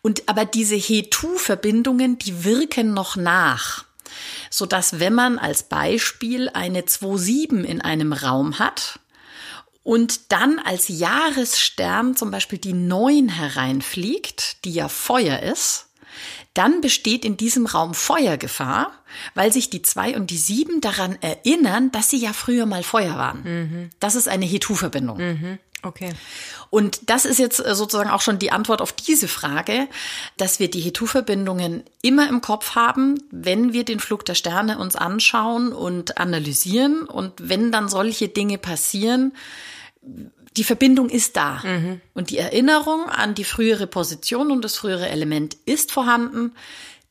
Und 0.00 0.28
aber 0.28 0.44
diese 0.44 0.76
He-Tu-Verbindungen, 0.76 2.18
die 2.18 2.44
wirken 2.44 2.94
noch 2.94 3.16
nach 3.16 3.84
so 4.50 4.66
dass 4.66 5.00
wenn 5.00 5.14
man 5.14 5.38
als 5.38 5.64
Beispiel 5.64 6.48
eine 6.48 6.82
2-7 6.82 7.62
in 7.62 7.80
einem 7.80 8.12
Raum 8.12 8.58
hat, 8.58 9.00
und 9.88 10.32
dann 10.32 10.58
als 10.58 10.88
Jahresstern 10.88 12.14
zum 12.14 12.30
Beispiel 12.30 12.58
die 12.58 12.74
Neun 12.74 13.30
hereinfliegt, 13.30 14.62
die 14.66 14.72
ja 14.72 14.86
Feuer 14.86 15.38
ist, 15.40 15.86
dann 16.52 16.82
besteht 16.82 17.24
in 17.24 17.38
diesem 17.38 17.64
Raum 17.64 17.94
Feuergefahr, 17.94 18.92
weil 19.34 19.50
sich 19.50 19.70
die 19.70 19.80
zwei 19.80 20.14
und 20.14 20.28
die 20.28 20.36
sieben 20.36 20.82
daran 20.82 21.16
erinnern, 21.22 21.90
dass 21.90 22.10
sie 22.10 22.18
ja 22.18 22.34
früher 22.34 22.66
mal 22.66 22.82
Feuer 22.82 23.16
waren. 23.16 23.42
Mhm. 23.42 23.90
Das 23.98 24.14
ist 24.14 24.28
eine 24.28 24.44
Hetu-Verbindung. 24.44 25.16
Mhm. 25.16 25.58
Okay. 25.82 26.10
Und 26.68 27.08
das 27.08 27.24
ist 27.24 27.38
jetzt 27.38 27.64
äh, 27.64 27.74
sozusagen 27.74 28.10
auch 28.10 28.20
schon 28.20 28.38
die 28.38 28.52
Antwort 28.52 28.82
auf 28.82 28.92
diese 28.92 29.26
Frage, 29.26 29.88
dass 30.36 30.60
wir 30.60 30.70
die 30.70 30.80
Hetu-Verbindungen 30.80 31.82
immer 32.02 32.28
im 32.28 32.42
Kopf 32.42 32.74
haben, 32.74 33.22
wenn 33.30 33.72
wir 33.72 33.84
den 33.84 34.00
Flug 34.00 34.26
der 34.26 34.34
Sterne 34.34 34.78
uns 34.78 34.96
anschauen 34.96 35.72
und 35.72 36.18
analysieren. 36.18 37.04
Und 37.04 37.32
wenn 37.38 37.72
dann 37.72 37.88
solche 37.88 38.28
Dinge 38.28 38.58
passieren, 38.58 39.32
die 40.56 40.64
Verbindung 40.64 41.08
ist 41.08 41.36
da. 41.36 41.62
Mhm. 41.64 42.00
Und 42.14 42.30
die 42.30 42.38
Erinnerung 42.38 43.08
an 43.08 43.34
die 43.34 43.44
frühere 43.44 43.86
Position 43.86 44.50
und 44.50 44.62
das 44.62 44.76
frühere 44.76 45.08
Element 45.08 45.56
ist 45.64 45.92
vorhanden. 45.92 46.52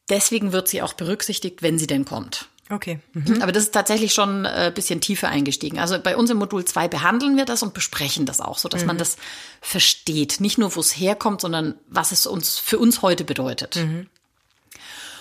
Deswegen 0.10 0.52
wird 0.52 0.68
sie 0.68 0.82
auch 0.82 0.94
berücksichtigt, 0.94 1.62
wenn 1.62 1.78
sie 1.80 1.88
denn 1.88 2.06
kommt. 2.06 2.48
Okay. 2.70 3.00
Mhm. 3.14 3.42
Aber 3.42 3.54
das 3.54 3.64
ist 3.64 3.74
tatsächlich 3.74 4.14
schon 4.14 4.46
ein 4.46 4.68
äh, 4.68 4.72
bisschen 4.74 5.00
tiefer 5.00 5.30
eingestiegen. 5.30 5.80
Also 5.80 6.00
bei 6.00 6.18
uns 6.18 6.30
im 6.30 6.38
Modul 6.38 6.66
2 6.66 6.90
behandeln 6.90 7.38
wir 7.38 7.46
das 7.46 7.64
und 7.64 7.74
besprechen 7.74 8.26
das 8.26 8.42
auch, 8.42 8.58
so 8.58 8.68
dass 8.68 8.82
mhm. 8.82 8.88
man 8.88 8.98
das 8.98 9.16
versteht. 9.62 10.42
Nicht 10.42 10.58
nur, 10.58 10.76
wo 10.76 10.82
es 10.82 10.92
herkommt, 10.92 11.42
sondern 11.42 11.76
was 11.88 12.12
es 12.12 12.28
uns 12.28 12.58
für 12.58 12.78
uns 12.78 13.02
heute 13.02 13.24
bedeutet. 13.24 13.78
Mhm. 13.78 14.08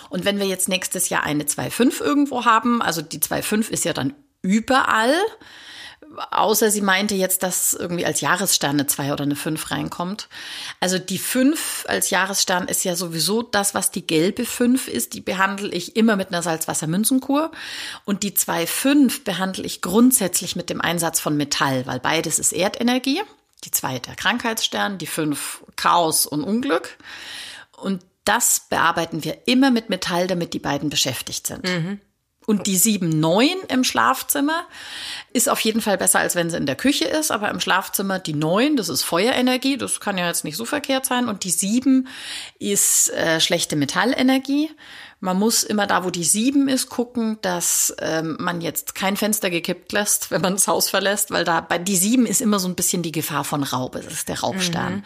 Und 0.09 0.25
wenn 0.25 0.39
wir 0.39 0.45
jetzt 0.45 0.69
nächstes 0.69 1.09
Jahr 1.09 1.23
eine 1.23 1.43
2.5 1.43 2.01
irgendwo 2.01 2.45
haben, 2.45 2.81
also 2.81 3.01
die 3.01 3.19
2.5 3.19 3.69
ist 3.69 3.85
ja 3.85 3.93
dann 3.93 4.13
überall, 4.41 5.13
außer 6.31 6.71
sie 6.71 6.81
meinte 6.81 7.15
jetzt, 7.15 7.43
dass 7.43 7.73
irgendwie 7.73 8.05
als 8.05 8.21
Jahresstern 8.21 8.71
eine 8.71 8.87
2 8.87 9.13
oder 9.13 9.23
eine 9.23 9.35
5 9.35 9.71
reinkommt. 9.71 10.29
Also 10.79 10.99
die 10.99 11.17
5 11.17 11.85
als 11.87 12.09
Jahresstern 12.09 12.67
ist 12.67 12.83
ja 12.83 12.95
sowieso 12.95 13.43
das, 13.43 13.73
was 13.73 13.91
die 13.91 14.05
gelbe 14.05 14.45
5 14.45 14.87
ist. 14.87 15.13
Die 15.13 15.21
behandle 15.21 15.69
ich 15.69 15.95
immer 15.95 16.15
mit 16.15 16.29
einer 16.29 16.41
Salzwassermünzenkur. 16.41 17.51
Und 18.05 18.23
die 18.23 18.31
2,5 18.31 19.23
behandle 19.23 19.63
ich 19.63 19.81
grundsätzlich 19.81 20.55
mit 20.55 20.69
dem 20.69 20.81
Einsatz 20.81 21.19
von 21.19 21.37
Metall, 21.37 21.85
weil 21.85 21.99
beides 21.99 22.39
ist 22.39 22.53
Erdenergie. 22.53 23.21
Die 23.63 23.71
2 23.71 23.99
der 23.99 24.15
Krankheitsstern, 24.15 24.97
die 24.97 25.07
5 25.07 25.63
Chaos 25.75 26.25
und 26.25 26.43
Unglück. 26.43 26.97
Und 27.75 28.03
das 28.23 28.65
bearbeiten 28.69 29.23
wir 29.23 29.47
immer 29.47 29.71
mit 29.71 29.89
Metall, 29.89 30.27
damit 30.27 30.53
die 30.53 30.59
beiden 30.59 30.89
beschäftigt 30.89 31.47
sind. 31.47 31.63
Mhm. 31.63 32.01
Und 32.47 32.65
die 32.65 32.79
7-9 32.79 33.67
im 33.67 33.83
Schlafzimmer 33.83 34.65
ist 35.33 35.49
auf 35.49 35.59
jeden 35.59 35.81
Fall 35.81 35.97
besser, 35.97 36.19
als 36.19 36.33
wenn 36.33 36.49
sie 36.49 36.55
in 36.55 36.65
der 36.65 36.77
Küche 36.77 37.03
ist. 37.03 37.29
Aber 37.29 37.49
im 37.49 37.59
Schlafzimmer 37.59 38.19
die 38.19 38.33
9, 38.33 38.77
das 38.77 38.87
ist 38.87 39.03
Feuerenergie, 39.03 39.75
das 39.75 39.99
kann 39.99 40.17
ja 40.17 40.27
jetzt 40.27 40.45
nicht 40.45 40.55
so 40.55 40.63
verkehrt 40.63 41.05
sein. 41.05 41.27
Und 41.27 41.43
die 41.43 41.51
7 41.51 42.07
ist 42.57 43.09
äh, 43.09 43.41
schlechte 43.41 43.75
Metallenergie. 43.75 44.71
Man 45.19 45.39
muss 45.39 45.63
immer 45.63 45.87
da, 45.87 46.03
wo 46.03 46.11
die 46.11 46.23
sieben 46.23 46.67
ist, 46.67 46.89
gucken, 46.89 47.39
dass 47.41 47.95
ähm, 47.99 48.37
man 48.39 48.61
jetzt 48.61 48.93
kein 48.93 49.17
Fenster 49.17 49.49
gekippt 49.49 49.91
lässt, 49.91 50.29
wenn 50.29 50.41
man 50.41 50.53
das 50.53 50.67
Haus 50.67 50.89
verlässt, 50.89 51.31
weil 51.31 51.43
da 51.43 51.59
bei 51.61 51.79
die 51.79 51.97
sieben 51.97 52.27
ist 52.27 52.39
immer 52.39 52.59
so 52.59 52.67
ein 52.67 52.75
bisschen 52.75 53.01
die 53.01 53.11
Gefahr 53.11 53.43
von 53.43 53.63
Raub. 53.63 53.93
Das 53.93 54.05
ist 54.05 54.29
der 54.29 54.41
Raubstern. 54.41 54.97
Mhm. 54.97 55.03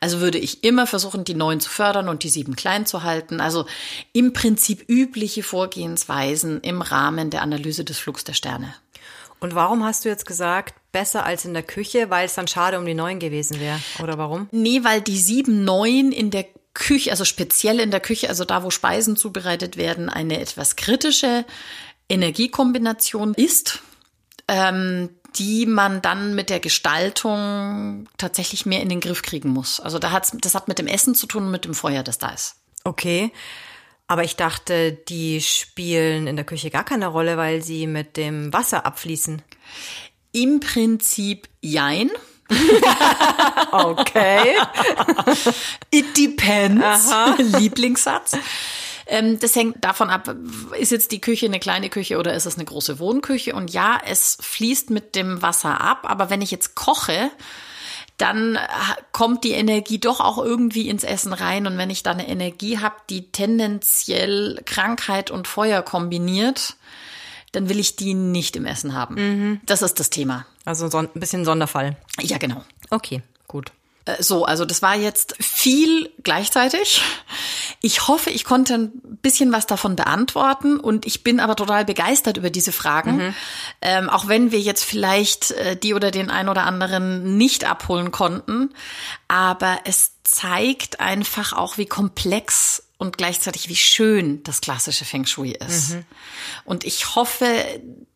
Also 0.00 0.20
würde 0.20 0.38
ich 0.38 0.64
immer 0.64 0.86
versuchen, 0.86 1.24
die 1.24 1.34
neun 1.34 1.60
zu 1.60 1.70
fördern 1.70 2.10
und 2.10 2.24
die 2.24 2.28
sieben 2.28 2.56
klein 2.56 2.84
zu 2.84 3.04
halten. 3.04 3.40
Also 3.40 3.64
im 4.12 4.34
Prinzip 4.34 4.84
übliche 4.86 5.42
Vorgehensweisen 5.42 6.60
im 6.60 6.82
Rahmen 6.82 7.30
der 7.30 7.40
Analyse 7.40 7.84
des 7.84 7.98
Flugs 7.98 8.24
der 8.24 8.34
Sterne. 8.34 8.74
Und 9.40 9.54
warum 9.54 9.84
hast 9.84 10.04
du 10.04 10.08
jetzt 10.08 10.26
gesagt, 10.26 10.74
besser 10.90 11.26
als 11.26 11.44
in 11.44 11.52
der 11.52 11.62
Küche, 11.62 12.08
weil 12.08 12.24
es 12.24 12.34
dann 12.34 12.48
schade 12.48 12.78
um 12.78 12.86
die 12.86 12.94
neun 12.94 13.18
gewesen 13.18 13.60
wäre? 13.60 13.78
Oder 14.02 14.16
warum? 14.16 14.48
Nee, 14.52 14.84
weil 14.84 15.02
die 15.02 15.18
sieben 15.18 15.64
neun 15.64 16.12
in 16.12 16.30
der 16.30 16.46
Küche, 16.74 17.10
also 17.10 17.24
speziell 17.24 17.80
in 17.80 17.90
der 17.90 18.00
Küche, 18.00 18.28
also 18.28 18.44
da, 18.44 18.64
wo 18.64 18.70
Speisen 18.70 19.16
zubereitet 19.16 19.76
werden, 19.76 20.10
eine 20.10 20.40
etwas 20.40 20.76
kritische 20.76 21.44
Energiekombination 22.08 23.34
ist, 23.34 23.80
ähm, 24.48 25.10
die 25.36 25.66
man 25.66 26.02
dann 26.02 26.34
mit 26.34 26.50
der 26.50 26.60
Gestaltung 26.60 28.08
tatsächlich 28.18 28.66
mehr 28.66 28.82
in 28.82 28.88
den 28.88 29.00
Griff 29.00 29.22
kriegen 29.22 29.50
muss. 29.50 29.80
Also 29.80 29.98
da 29.98 30.10
hat's, 30.10 30.32
das 30.40 30.54
hat 30.54 30.68
mit 30.68 30.78
dem 30.78 30.86
Essen 30.86 31.14
zu 31.14 31.26
tun 31.26 31.44
und 31.44 31.50
mit 31.50 31.64
dem 31.64 31.74
Feuer, 31.74 32.02
das 32.02 32.18
da 32.18 32.30
ist. 32.30 32.56
Okay. 32.84 33.32
Aber 34.06 34.22
ich 34.22 34.36
dachte, 34.36 34.92
die 34.92 35.40
spielen 35.40 36.26
in 36.26 36.36
der 36.36 36.44
Küche 36.44 36.70
gar 36.70 36.84
keine 36.84 37.06
Rolle, 37.06 37.36
weil 37.36 37.62
sie 37.62 37.86
mit 37.86 38.16
dem 38.16 38.52
Wasser 38.52 38.84
abfließen. 38.84 39.42
Im 40.32 40.60
Prinzip 40.60 41.48
jein. 41.62 42.10
okay. 43.72 44.56
It 45.90 46.16
depends. 46.16 47.12
Lieblingssatz. 47.58 48.36
Ähm, 49.06 49.38
das 49.38 49.54
hängt 49.54 49.84
davon 49.84 50.10
ab, 50.10 50.34
ist 50.78 50.92
jetzt 50.92 51.12
die 51.12 51.20
Küche 51.20 51.46
eine 51.46 51.60
kleine 51.60 51.90
Küche 51.90 52.18
oder 52.18 52.34
ist 52.34 52.46
es 52.46 52.56
eine 52.56 52.64
große 52.64 52.98
Wohnküche? 52.98 53.54
Und 53.54 53.72
ja, 53.72 53.98
es 54.06 54.38
fließt 54.40 54.90
mit 54.90 55.14
dem 55.14 55.42
Wasser 55.42 55.80
ab, 55.80 56.00
aber 56.04 56.30
wenn 56.30 56.40
ich 56.40 56.50
jetzt 56.50 56.74
koche, 56.74 57.30
dann 58.16 58.58
kommt 59.12 59.44
die 59.44 59.52
Energie 59.52 59.98
doch 59.98 60.20
auch 60.20 60.38
irgendwie 60.38 60.88
ins 60.88 61.04
Essen 61.04 61.32
rein. 61.32 61.66
Und 61.66 61.76
wenn 61.78 61.90
ich 61.90 62.02
da 62.02 62.12
eine 62.12 62.28
Energie 62.28 62.78
habe, 62.78 62.94
die 63.10 63.30
tendenziell 63.32 64.60
Krankheit 64.64 65.30
und 65.30 65.48
Feuer 65.48 65.82
kombiniert, 65.82 66.76
dann 67.52 67.68
will 67.68 67.78
ich 67.78 67.96
die 67.96 68.14
nicht 68.14 68.56
im 68.56 68.66
Essen 68.66 68.94
haben. 68.94 69.14
Mhm. 69.16 69.60
Das 69.66 69.82
ist 69.82 69.98
das 69.98 70.10
Thema. 70.10 70.46
Also 70.64 70.88
so 70.88 70.98
ein 70.98 71.08
bisschen 71.14 71.44
Sonderfall. 71.44 71.96
Ja, 72.20 72.38
genau. 72.38 72.62
Okay, 72.90 73.22
gut. 73.46 73.72
Äh, 74.04 74.22
so, 74.22 74.44
also 74.44 74.64
das 74.64 74.82
war 74.82 74.96
jetzt 74.96 75.36
viel 75.40 76.10
gleichzeitig. 76.22 77.02
Ich 77.80 78.08
hoffe, 78.08 78.30
ich 78.30 78.44
konnte 78.44 78.74
ein 78.74 79.18
bisschen 79.22 79.52
was 79.52 79.66
davon 79.66 79.96
beantworten 79.96 80.78
und 80.78 81.06
ich 81.06 81.22
bin 81.22 81.40
aber 81.40 81.56
total 81.56 81.84
begeistert 81.84 82.36
über 82.36 82.50
diese 82.50 82.72
Fragen. 82.72 83.16
Mhm. 83.16 83.34
Ähm, 83.82 84.10
auch 84.10 84.28
wenn 84.28 84.52
wir 84.52 84.60
jetzt 84.60 84.84
vielleicht 84.84 85.50
äh, 85.52 85.76
die 85.76 85.94
oder 85.94 86.10
den 86.10 86.30
einen 86.30 86.48
oder 86.48 86.64
anderen 86.64 87.36
nicht 87.36 87.64
abholen 87.64 88.10
konnten. 88.10 88.70
Aber 89.28 89.78
es 89.84 90.12
zeigt 90.22 91.00
einfach 91.00 91.52
auch, 91.52 91.76
wie 91.76 91.86
komplex 91.86 92.83
und 92.98 93.18
gleichzeitig 93.18 93.68
wie 93.68 93.76
schön 93.76 94.42
das 94.44 94.60
klassische 94.60 95.04
Feng 95.04 95.26
Shui 95.26 95.52
ist. 95.52 95.90
Mhm. 95.90 96.04
Und 96.64 96.84
ich 96.84 97.14
hoffe, 97.16 97.46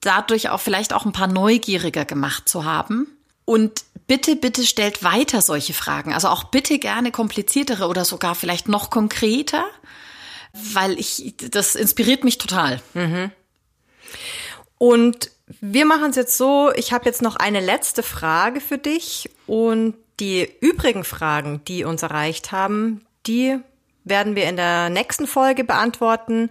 dadurch 0.01 0.51
auch 0.51 0.61
vielleicht 0.61 0.93
auch 0.93 1.05
ein 1.05 1.12
paar 1.12 1.27
neugieriger 1.27 2.05
gemacht 2.05 2.49
zu 2.49 2.64
haben. 2.64 3.07
Und 3.45 3.85
bitte, 4.07 4.37
bitte 4.37 4.64
stellt 4.64 5.03
weiter 5.03 5.43
solche 5.43 5.75
Fragen. 5.75 6.12
Also 6.12 6.29
auch 6.29 6.45
bitte 6.45 6.79
gerne 6.79 7.11
kompliziertere 7.11 7.88
oder 7.88 8.05
sogar 8.05 8.35
vielleicht 8.35 8.69
noch 8.69 8.91
konkreter, 8.91 9.64
weil 10.53 10.99
ich, 10.99 11.35
das 11.51 11.75
inspiriert 11.75 12.25
mich 12.25 12.38
total. 12.38 12.81
Mhm. 12.95 13.33
Und 14.79 15.31
wir 15.61 15.87
machen 15.87 16.11
es 16.11 16.17
jetzt 16.17 16.37
so, 16.37 16.73
ich 16.75 16.93
habe 16.93 17.07
jetzt 17.07 17.23
noch 17.23 17.37
eine 17.37 17.61
letzte 17.61 18.03
Frage 18.03 18.61
für 18.61 18.79
dich 18.79 19.31
und 19.47 19.95
die 20.21 20.49
übrigen 20.61 21.05
Fragen, 21.05 21.62
die 21.67 21.85
uns 21.85 22.03
erreicht 22.03 22.53
haben, 22.53 23.05
die 23.27 23.59
werden 24.09 24.37
wir 24.37 24.49
in 24.49 24.57
der 24.57 24.90
nächsten 24.90 25.27
Folge 25.27 25.64
beantworten, 25.64 26.51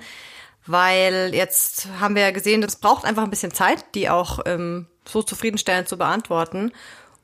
weil 0.65 1.31
jetzt 1.33 1.87
haben 1.99 2.15
wir 2.15 2.23
ja 2.23 2.31
gesehen, 2.31 2.63
es 2.63 2.75
braucht 2.75 3.05
einfach 3.05 3.23
ein 3.23 3.29
bisschen 3.29 3.53
Zeit, 3.53 3.95
die 3.95 4.09
auch 4.09 4.39
ähm, 4.45 4.87
so 5.07 5.23
zufriedenstellend 5.23 5.87
zu 5.87 5.97
beantworten. 5.97 6.71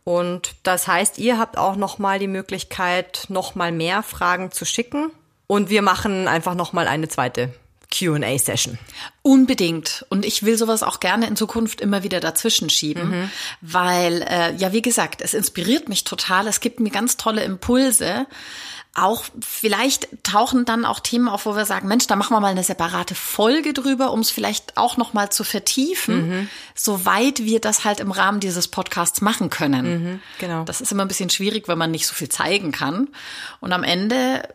Und 0.03 0.55
das 0.63 0.87
heißt, 0.87 1.17
ihr 1.17 1.37
habt 1.37 1.57
auch 1.57 1.75
noch 1.75 1.97
mal 1.97 2.19
die 2.19 2.27
Möglichkeit, 2.27 3.25
noch 3.29 3.55
mal 3.55 3.71
mehr 3.71 4.03
Fragen 4.03 4.51
zu 4.51 4.65
schicken. 4.65 5.11
Und 5.47 5.69
wir 5.69 5.81
machen 5.81 6.27
einfach 6.27 6.55
noch 6.55 6.73
mal 6.73 6.87
eine 6.87 7.07
zweite 7.07 7.53
QA-Session. 7.93 8.79
Unbedingt. 9.21 10.05
Und 10.09 10.25
ich 10.25 10.43
will 10.43 10.57
sowas 10.57 10.83
auch 10.83 10.99
gerne 10.99 11.27
in 11.27 11.35
Zukunft 11.35 11.79
immer 11.79 12.03
wieder 12.03 12.19
dazwischen 12.19 12.69
schieben, 12.69 13.09
mhm. 13.09 13.31
weil, 13.61 14.23
äh, 14.23 14.55
ja, 14.55 14.73
wie 14.73 14.81
gesagt, 14.81 15.21
es 15.21 15.33
inspiriert 15.33 15.89
mich 15.89 16.03
total. 16.03 16.47
Es 16.47 16.59
gibt 16.59 16.79
mir 16.79 16.89
ganz 16.89 17.17
tolle 17.17 17.43
Impulse. 17.43 18.25
Auch 18.95 19.23
vielleicht 19.41 20.07
tauchen 20.21 20.65
dann 20.65 20.85
auch 20.85 20.99
Themen 20.99 21.27
auf, 21.27 21.47
wo 21.47 21.55
wir 21.55 21.65
sagen, 21.65 21.87
Mensch, 21.87 22.05
da 22.05 22.15
machen 22.15 22.35
wir 22.35 22.39
mal 22.39 22.51
eine 22.51 22.63
separate 22.63 23.15
Folge 23.15 23.73
drüber, 23.73 24.11
um 24.11 24.19
es 24.19 24.29
vielleicht 24.29 24.77
auch 24.77 24.97
noch 24.97 25.13
mal 25.13 25.31
zu 25.31 25.43
vertiefen, 25.43 26.27
mhm. 26.27 26.49
soweit 26.75 27.43
wir 27.43 27.59
das 27.59 27.85
halt 27.85 27.99
im 27.99 28.11
Rahmen 28.11 28.39
dieses 28.39 28.67
Podcasts 28.67 29.21
machen 29.21 29.49
können. 29.49 29.85
Mhm, 29.85 30.19
genau. 30.37 30.63
Das 30.63 30.79
ist 30.79 30.91
immer 30.91 31.03
ein 31.03 31.07
bisschen 31.07 31.31
schwierig, 31.31 31.67
wenn 31.67 31.79
man 31.79 31.89
nicht 31.89 32.05
so 32.05 32.13
viel 32.13 32.29
zeigen 32.29 32.71
kann. 32.71 33.09
Und 33.61 33.73
am 33.73 33.83
Ende 33.83 34.47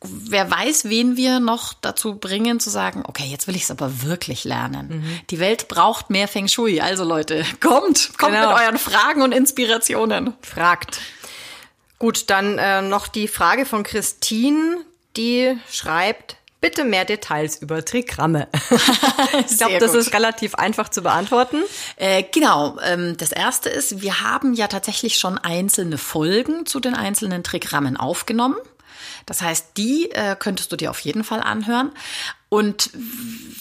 wer 0.00 0.50
weiß, 0.50 0.84
wen 0.84 1.16
wir 1.16 1.40
noch 1.40 1.74
dazu 1.74 2.16
bringen 2.16 2.60
zu 2.60 2.70
sagen, 2.70 3.02
okay, 3.06 3.24
jetzt 3.24 3.48
will 3.48 3.56
ich 3.56 3.64
es 3.64 3.70
aber 3.70 4.02
wirklich 4.02 4.44
lernen. 4.44 4.88
Mhm. 4.88 5.20
Die 5.30 5.40
Welt 5.40 5.68
braucht 5.68 6.10
mehr 6.10 6.28
Feng 6.28 6.48
Shui. 6.48 6.80
Also 6.80 7.04
Leute, 7.04 7.44
kommt, 7.60 8.12
kommt 8.18 8.32
genau. 8.32 8.52
mit 8.52 8.62
euren 8.62 8.78
Fragen 8.78 9.22
und 9.22 9.32
Inspirationen. 9.32 10.34
Fragt. 10.42 11.00
Gut, 11.98 12.30
dann 12.30 12.58
äh, 12.58 12.82
noch 12.82 13.08
die 13.08 13.28
Frage 13.28 13.66
von 13.66 13.82
Christine, 13.82 14.78
die 15.16 15.58
schreibt, 15.68 16.36
bitte 16.60 16.84
mehr 16.84 17.04
Details 17.04 17.56
über 17.60 17.84
Trigramme. 17.84 18.48
ich 19.48 19.58
glaube, 19.58 19.78
das 19.78 19.94
ist 19.94 20.12
relativ 20.12 20.54
einfach 20.54 20.88
zu 20.88 21.02
beantworten. 21.02 21.62
Äh, 21.96 22.24
genau. 22.32 22.78
Ähm, 22.84 23.16
das 23.16 23.32
erste 23.32 23.68
ist, 23.68 24.00
wir 24.00 24.20
haben 24.20 24.54
ja 24.54 24.68
tatsächlich 24.68 25.18
schon 25.18 25.38
einzelne 25.38 25.98
Folgen 25.98 26.66
zu 26.66 26.80
den 26.80 26.94
einzelnen 26.94 27.42
Trigrammen 27.42 27.96
aufgenommen. 27.96 28.56
Das 29.26 29.42
heißt, 29.42 29.76
die 29.76 30.10
äh, 30.12 30.36
könntest 30.38 30.72
du 30.72 30.76
dir 30.76 30.90
auf 30.90 31.00
jeden 31.00 31.22
Fall 31.22 31.40
anhören. 31.40 31.92
Und 32.48 32.90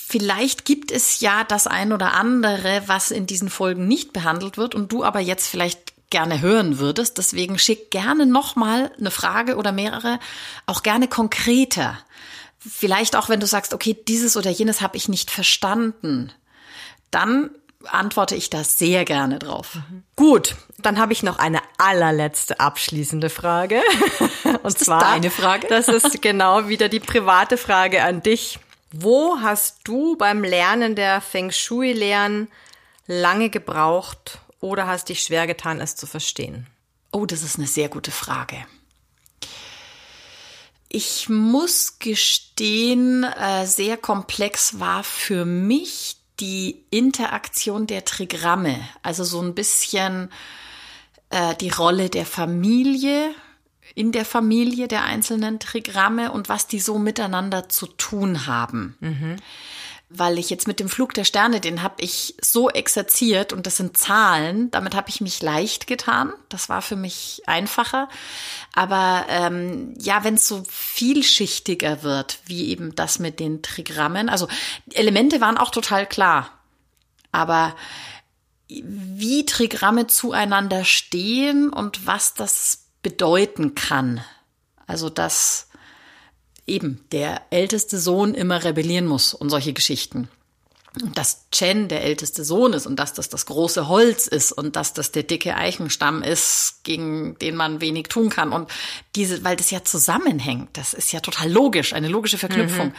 vielleicht 0.07 0.63
gibt 0.63 0.91
es 0.91 1.19
ja 1.19 1.43
das 1.43 1.67
ein 1.67 1.91
oder 1.91 2.13
andere, 2.13 2.83
was 2.85 3.11
in 3.11 3.25
diesen 3.25 3.49
Folgen 3.49 3.87
nicht 3.87 4.13
behandelt 4.13 4.57
wird 4.57 4.75
und 4.75 4.91
du 4.91 5.03
aber 5.03 5.19
jetzt 5.19 5.47
vielleicht 5.47 5.96
gerne 6.09 6.41
hören 6.41 6.79
würdest. 6.79 7.17
Deswegen 7.17 7.59
schick 7.59 7.91
gerne 7.91 8.25
nochmal 8.25 8.91
eine 8.99 9.11
Frage 9.11 9.55
oder 9.55 9.71
mehrere, 9.71 10.19
auch 10.65 10.83
gerne 10.83 11.07
konkreter. 11.07 11.97
Vielleicht 12.59 13.15
auch, 13.15 13.29
wenn 13.29 13.39
du 13.39 13.47
sagst, 13.47 13.73
okay, 13.73 13.97
dieses 14.07 14.35
oder 14.37 14.49
jenes 14.49 14.81
habe 14.81 14.97
ich 14.97 15.09
nicht 15.09 15.31
verstanden. 15.31 16.31
Dann 17.11 17.51
antworte 17.85 18.35
ich 18.35 18.49
da 18.49 18.63
sehr 18.63 19.05
gerne 19.05 19.39
drauf. 19.39 19.75
Mhm. 19.75 20.03
Gut, 20.15 20.55
dann 20.79 20.99
habe 20.99 21.13
ich 21.13 21.23
noch 21.23 21.39
eine 21.39 21.59
allerletzte 21.77 22.59
abschließende 22.59 23.29
Frage. 23.29 23.81
Und 24.43 24.65
ist 24.65 24.85
zwar 24.85 24.99
deine 24.99 25.29
Frage. 25.29 25.67
Das 25.67 25.87
ist 25.87 26.21
genau 26.21 26.67
wieder 26.67 26.89
die 26.89 26.99
private 26.99 27.57
Frage 27.57 28.03
an 28.03 28.21
dich. 28.23 28.59
Wo 28.91 29.37
hast 29.41 29.79
du 29.83 30.15
beim 30.15 30.43
Lernen 30.43 30.95
der 30.95 31.21
Feng 31.21 31.51
Shui 31.51 31.93
Lehren 31.93 32.47
lange 33.05 33.49
gebraucht 33.49 34.39
oder 34.59 34.87
hast 34.87 35.09
dich 35.09 35.21
schwer 35.21 35.47
getan, 35.47 35.81
es 35.81 35.95
zu 35.95 36.07
verstehen? 36.07 36.67
Oh, 37.11 37.25
das 37.25 37.43
ist 37.43 37.57
eine 37.57 37.67
sehr 37.67 37.89
gute 37.89 38.11
Frage. 38.11 38.65
Ich 40.89 41.27
muss 41.29 41.99
gestehen, 41.99 43.23
äh, 43.23 43.65
sehr 43.65 43.97
komplex 43.97 44.79
war 44.79 45.03
für 45.03 45.45
mich 45.45 46.17
die 46.39 46.83
Interaktion 46.91 47.87
der 47.87 48.05
Trigramme, 48.05 48.79
also 49.01 49.23
so 49.23 49.41
ein 49.41 49.55
bisschen 49.55 50.31
äh, 51.29 51.55
die 51.55 51.69
Rolle 51.69 52.09
der 52.09 52.25
Familie 52.25 53.33
in 53.95 54.11
der 54.11 54.25
Familie 54.25 54.87
der 54.87 55.03
einzelnen 55.03 55.59
Trigramme 55.59 56.31
und 56.31 56.49
was 56.49 56.67
die 56.67 56.79
so 56.79 56.99
miteinander 56.99 57.69
zu 57.69 57.87
tun 57.87 58.45
haben. 58.45 58.95
Mhm. 58.99 59.37
Weil 60.09 60.39
ich 60.39 60.49
jetzt 60.49 60.67
mit 60.67 60.79
dem 60.79 60.87
Flug 60.87 61.13
der 61.13 61.25
Sterne, 61.25 61.59
den 61.59 61.83
habe 61.83 61.95
ich 61.99 62.35
so 62.41 62.69
exerziert 62.69 63.51
und 63.51 63.67
das 63.67 63.75
sind 63.75 63.97
Zahlen, 63.97 64.71
damit 64.71 64.95
habe 64.95 65.09
ich 65.09 65.19
mich 65.19 65.41
leicht 65.41 65.85
getan. 65.85 66.31
Das 66.47 66.69
war 66.69 66.81
für 66.81 66.95
mich 66.95 67.41
einfacher. 67.45 68.07
Aber 68.73 69.25
ähm, 69.27 69.95
ja, 69.99 70.23
wenn 70.23 70.35
es 70.35 70.47
so 70.47 70.63
vielschichtiger 70.69 72.03
wird, 72.03 72.39
wie 72.45 72.69
eben 72.69 72.95
das 72.95 73.19
mit 73.19 73.41
den 73.41 73.61
Trigrammen, 73.61 74.29
also 74.29 74.47
Elemente 74.93 75.41
waren 75.41 75.57
auch 75.57 75.71
total 75.71 76.05
klar. 76.05 76.51
Aber 77.33 77.75
wie 78.69 79.45
Trigramme 79.45 80.07
zueinander 80.07 80.83
stehen 80.83 81.69
und 81.69 82.05
was 82.05 82.33
das 82.33 82.87
bedeuten 83.01 83.75
kann. 83.75 84.21
Also, 84.85 85.09
dass 85.09 85.66
eben 86.67 87.03
der 87.11 87.41
älteste 87.49 87.97
Sohn 87.97 88.33
immer 88.33 88.63
rebellieren 88.63 89.07
muss 89.07 89.33
und 89.33 89.49
solche 89.49 89.73
Geschichten. 89.73 90.29
Und 91.01 91.17
dass 91.17 91.45
Chen 91.51 91.89
der 91.89 92.03
älteste 92.03 92.43
Sohn 92.43 92.73
ist 92.73 92.87
und 92.87 92.95
dass 92.97 93.13
das 93.13 93.29
das 93.29 93.45
große 93.45 93.87
Holz 93.87 94.27
ist 94.27 94.51
und 94.51 94.75
dass 94.75 94.93
das 94.93 95.11
der 95.11 95.23
dicke 95.23 95.55
Eichenstamm 95.55 96.23
ist, 96.23 96.79
gegen 96.83 97.37
den 97.39 97.55
man 97.55 97.81
wenig 97.81 98.07
tun 98.07 98.29
kann. 98.29 98.51
Und 98.51 98.69
diese, 99.15 99.43
weil 99.43 99.55
das 99.55 99.69
ja 99.69 99.83
zusammenhängt, 99.83 100.69
das 100.73 100.93
ist 100.93 101.11
ja 101.11 101.19
total 101.19 101.51
logisch, 101.51 101.93
eine 101.93 102.07
logische 102.07 102.37
Verknüpfung. 102.37 102.87
Mhm. 102.87 102.95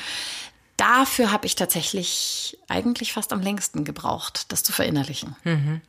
Dafür 0.76 1.32
habe 1.32 1.46
ich 1.46 1.56
tatsächlich 1.56 2.56
eigentlich 2.68 3.12
fast 3.12 3.32
am 3.32 3.40
längsten 3.40 3.84
gebraucht, 3.84 4.52
das 4.52 4.62
zu 4.62 4.72
verinnerlichen. 4.72 5.34
Mhm. 5.42 5.80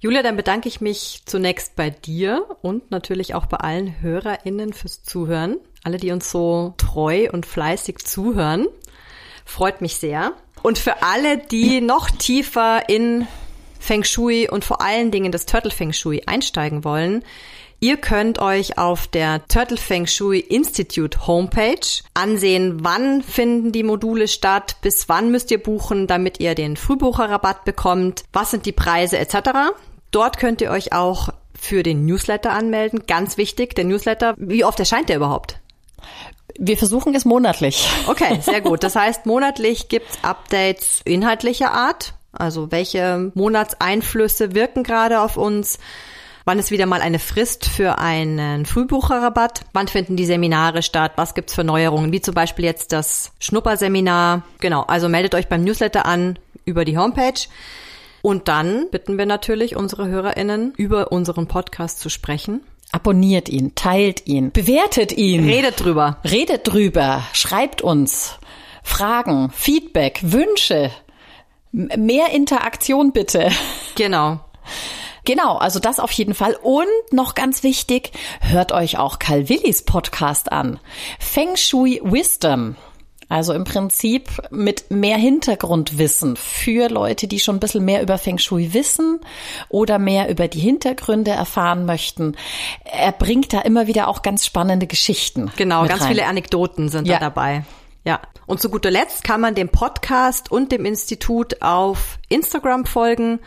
Julia, 0.00 0.22
dann 0.22 0.36
bedanke 0.36 0.68
ich 0.68 0.80
mich 0.80 1.22
zunächst 1.24 1.76
bei 1.76 1.90
dir 1.90 2.44
und 2.62 2.90
natürlich 2.90 3.34
auch 3.34 3.46
bei 3.46 3.56
allen 3.58 4.00
HörerInnen 4.00 4.72
fürs 4.72 5.02
Zuhören. 5.02 5.56
Alle, 5.82 5.96
die 5.96 6.10
uns 6.10 6.30
so 6.30 6.74
treu 6.76 7.28
und 7.32 7.46
fleißig 7.46 7.98
zuhören. 7.98 8.66
Freut 9.44 9.80
mich 9.80 9.96
sehr. 9.96 10.32
Und 10.62 10.78
für 10.78 11.02
alle, 11.02 11.38
die 11.38 11.80
noch 11.82 12.10
tiefer 12.10 12.88
in 12.88 13.26
Feng 13.78 14.04
Shui 14.04 14.48
und 14.48 14.64
vor 14.64 14.80
allen 14.80 15.10
Dingen 15.10 15.30
das 15.30 15.46
Turtle 15.46 15.70
Feng 15.70 15.92
Shui 15.92 16.22
einsteigen 16.26 16.84
wollen, 16.84 17.22
Ihr 17.84 17.98
könnt 17.98 18.38
euch 18.38 18.78
auf 18.78 19.08
der 19.08 19.46
Turtle 19.46 19.76
Feng 19.76 20.06
Shui 20.06 20.38
Institute 20.38 21.26
Homepage 21.26 21.86
ansehen, 22.14 22.82
wann 22.82 23.22
finden 23.22 23.72
die 23.72 23.82
Module 23.82 24.26
statt, 24.26 24.76
bis 24.80 25.10
wann 25.10 25.30
müsst 25.30 25.50
ihr 25.50 25.62
buchen, 25.62 26.06
damit 26.06 26.40
ihr 26.40 26.54
den 26.54 26.78
Frühbucherrabatt 26.78 27.66
bekommt, 27.66 28.24
was 28.32 28.52
sind 28.52 28.64
die 28.64 28.72
Preise 28.72 29.18
etc. 29.18 29.74
Dort 30.12 30.38
könnt 30.38 30.62
ihr 30.62 30.70
euch 30.70 30.94
auch 30.94 31.28
für 31.60 31.82
den 31.82 32.06
Newsletter 32.06 32.52
anmelden. 32.52 33.02
Ganz 33.06 33.36
wichtig, 33.36 33.74
der 33.74 33.84
Newsletter, 33.84 34.32
wie 34.38 34.64
oft 34.64 34.80
erscheint 34.80 35.10
der 35.10 35.16
überhaupt? 35.16 35.58
Wir 36.58 36.78
versuchen 36.78 37.14
es 37.14 37.26
monatlich. 37.26 37.86
Okay, 38.06 38.38
sehr 38.40 38.62
gut. 38.62 38.82
Das 38.82 38.96
heißt, 38.96 39.26
monatlich 39.26 39.90
gibt's 39.90 40.20
Updates 40.22 41.02
inhaltlicher 41.04 41.72
Art. 41.72 42.14
Also 42.32 42.72
welche 42.72 43.30
Monatseinflüsse 43.34 44.54
wirken 44.54 44.84
gerade 44.84 45.20
auf 45.20 45.36
uns? 45.36 45.78
Wann 46.46 46.58
ist 46.58 46.70
wieder 46.70 46.84
mal 46.84 47.00
eine 47.00 47.18
Frist 47.18 47.66
für 47.66 47.98
einen 47.98 48.66
Frühbucherrabatt? 48.66 49.62
Wann 49.72 49.88
finden 49.88 50.16
die 50.16 50.26
Seminare 50.26 50.82
statt? 50.82 51.12
Was 51.16 51.34
gibt's 51.34 51.54
für 51.54 51.64
Neuerungen? 51.64 52.12
Wie 52.12 52.20
zum 52.20 52.34
Beispiel 52.34 52.66
jetzt 52.66 52.92
das 52.92 53.32
Schnupperseminar. 53.40 54.42
Genau, 54.60 54.82
also 54.82 55.08
meldet 55.08 55.34
euch 55.34 55.48
beim 55.48 55.64
Newsletter 55.64 56.04
an 56.04 56.38
über 56.66 56.84
die 56.84 56.98
Homepage. 56.98 57.48
Und 58.20 58.48
dann 58.48 58.90
bitten 58.90 59.16
wir 59.16 59.24
natürlich 59.24 59.74
unsere 59.74 60.08
HörerInnen, 60.08 60.74
über 60.76 61.12
unseren 61.12 61.48
Podcast 61.48 62.00
zu 62.00 62.10
sprechen. 62.10 62.60
Abonniert 62.92 63.48
ihn, 63.48 63.74
teilt 63.74 64.26
ihn, 64.26 64.52
bewertet 64.52 65.12
ihn. 65.12 65.48
Redet 65.48 65.82
drüber. 65.82 66.18
Redet 66.24 66.68
drüber, 66.70 67.22
schreibt 67.32 67.80
uns 67.80 68.38
Fragen, 68.82 69.50
Feedback, 69.50 70.20
Wünsche. 70.22 70.90
Mehr 71.72 72.30
Interaktion 72.32 73.12
bitte. 73.12 73.50
Genau. 73.94 74.40
Genau, 75.24 75.56
also 75.56 75.78
das 75.78 76.00
auf 76.00 76.10
jeden 76.12 76.34
Fall. 76.34 76.56
Und 76.62 76.86
noch 77.12 77.34
ganz 77.34 77.62
wichtig, 77.62 78.12
hört 78.40 78.72
euch 78.72 78.98
auch 78.98 79.18
Karl 79.18 79.48
Willis 79.48 79.82
Podcast 79.82 80.52
an. 80.52 80.78
Feng 81.18 81.56
Shui 81.56 82.00
Wisdom. 82.04 82.76
Also 83.30 83.54
im 83.54 83.64
Prinzip 83.64 84.28
mit 84.50 84.90
mehr 84.90 85.16
Hintergrundwissen 85.16 86.36
für 86.36 86.88
Leute, 86.90 87.26
die 87.26 87.40
schon 87.40 87.56
ein 87.56 87.60
bisschen 87.60 87.84
mehr 87.84 88.02
über 88.02 88.18
Feng 88.18 88.36
Shui 88.36 88.74
wissen 88.74 89.20
oder 89.70 89.98
mehr 89.98 90.28
über 90.28 90.46
die 90.46 90.60
Hintergründe 90.60 91.30
erfahren 91.30 91.86
möchten. 91.86 92.36
Er 92.84 93.12
bringt 93.12 93.54
da 93.54 93.60
immer 93.62 93.86
wieder 93.86 94.08
auch 94.08 94.20
ganz 94.20 94.44
spannende 94.44 94.86
Geschichten. 94.86 95.50
Genau, 95.56 95.86
ganz 95.86 96.02
rein. 96.02 96.08
viele 96.08 96.26
Anekdoten 96.26 96.90
sind 96.90 97.06
Ja. 97.08 97.14
da 97.14 97.20
dabei. 97.30 97.64
Ja. 98.04 98.20
Und 98.46 98.60
zu 98.60 98.68
guter 98.68 98.90
Letzt 98.90 99.24
kann 99.24 99.40
man 99.40 99.54
dem 99.54 99.70
Podcast 99.70 100.52
und 100.52 100.70
dem 100.70 100.84
Institut 100.84 101.62
auf 101.62 102.18
Instagram 102.28 102.84
folgen. 102.84 103.40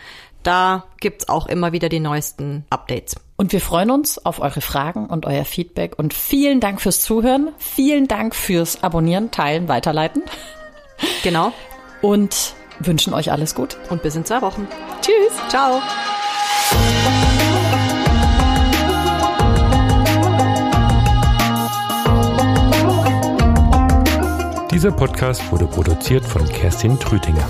Da 0.47 0.85
gibt's 1.01 1.27
auch 1.27 1.47
immer 1.47 1.73
wieder 1.73 1.89
die 1.89 1.99
neuesten 1.99 2.65
Updates. 2.69 3.17
Und 3.35 3.51
wir 3.51 3.59
freuen 3.59 3.91
uns 3.91 4.17
auf 4.25 4.39
eure 4.39 4.61
Fragen 4.61 5.07
und 5.07 5.25
euer 5.25 5.43
Feedback. 5.43 5.99
Und 5.99 6.13
vielen 6.13 6.61
Dank 6.61 6.79
fürs 6.79 7.01
Zuhören. 7.01 7.49
Vielen 7.57 8.07
Dank 8.07 8.33
fürs 8.33 8.81
Abonnieren, 8.81 9.29
Teilen, 9.29 9.67
Weiterleiten. 9.67 10.23
Genau. 11.21 11.51
Und 12.01 12.53
wünschen 12.79 13.13
euch 13.13 13.29
alles 13.29 13.55
gut. 13.55 13.77
Und 13.89 14.03
bis 14.03 14.15
in 14.15 14.23
zwei 14.23 14.41
Wochen. 14.41 14.69
Tschüss. 15.01 15.33
Ciao. 15.49 15.81
Dieser 24.71 24.93
Podcast 24.93 25.51
wurde 25.51 25.65
produziert 25.65 26.23
von 26.23 26.47
Kerstin 26.47 26.97
Trütinger. 26.97 27.45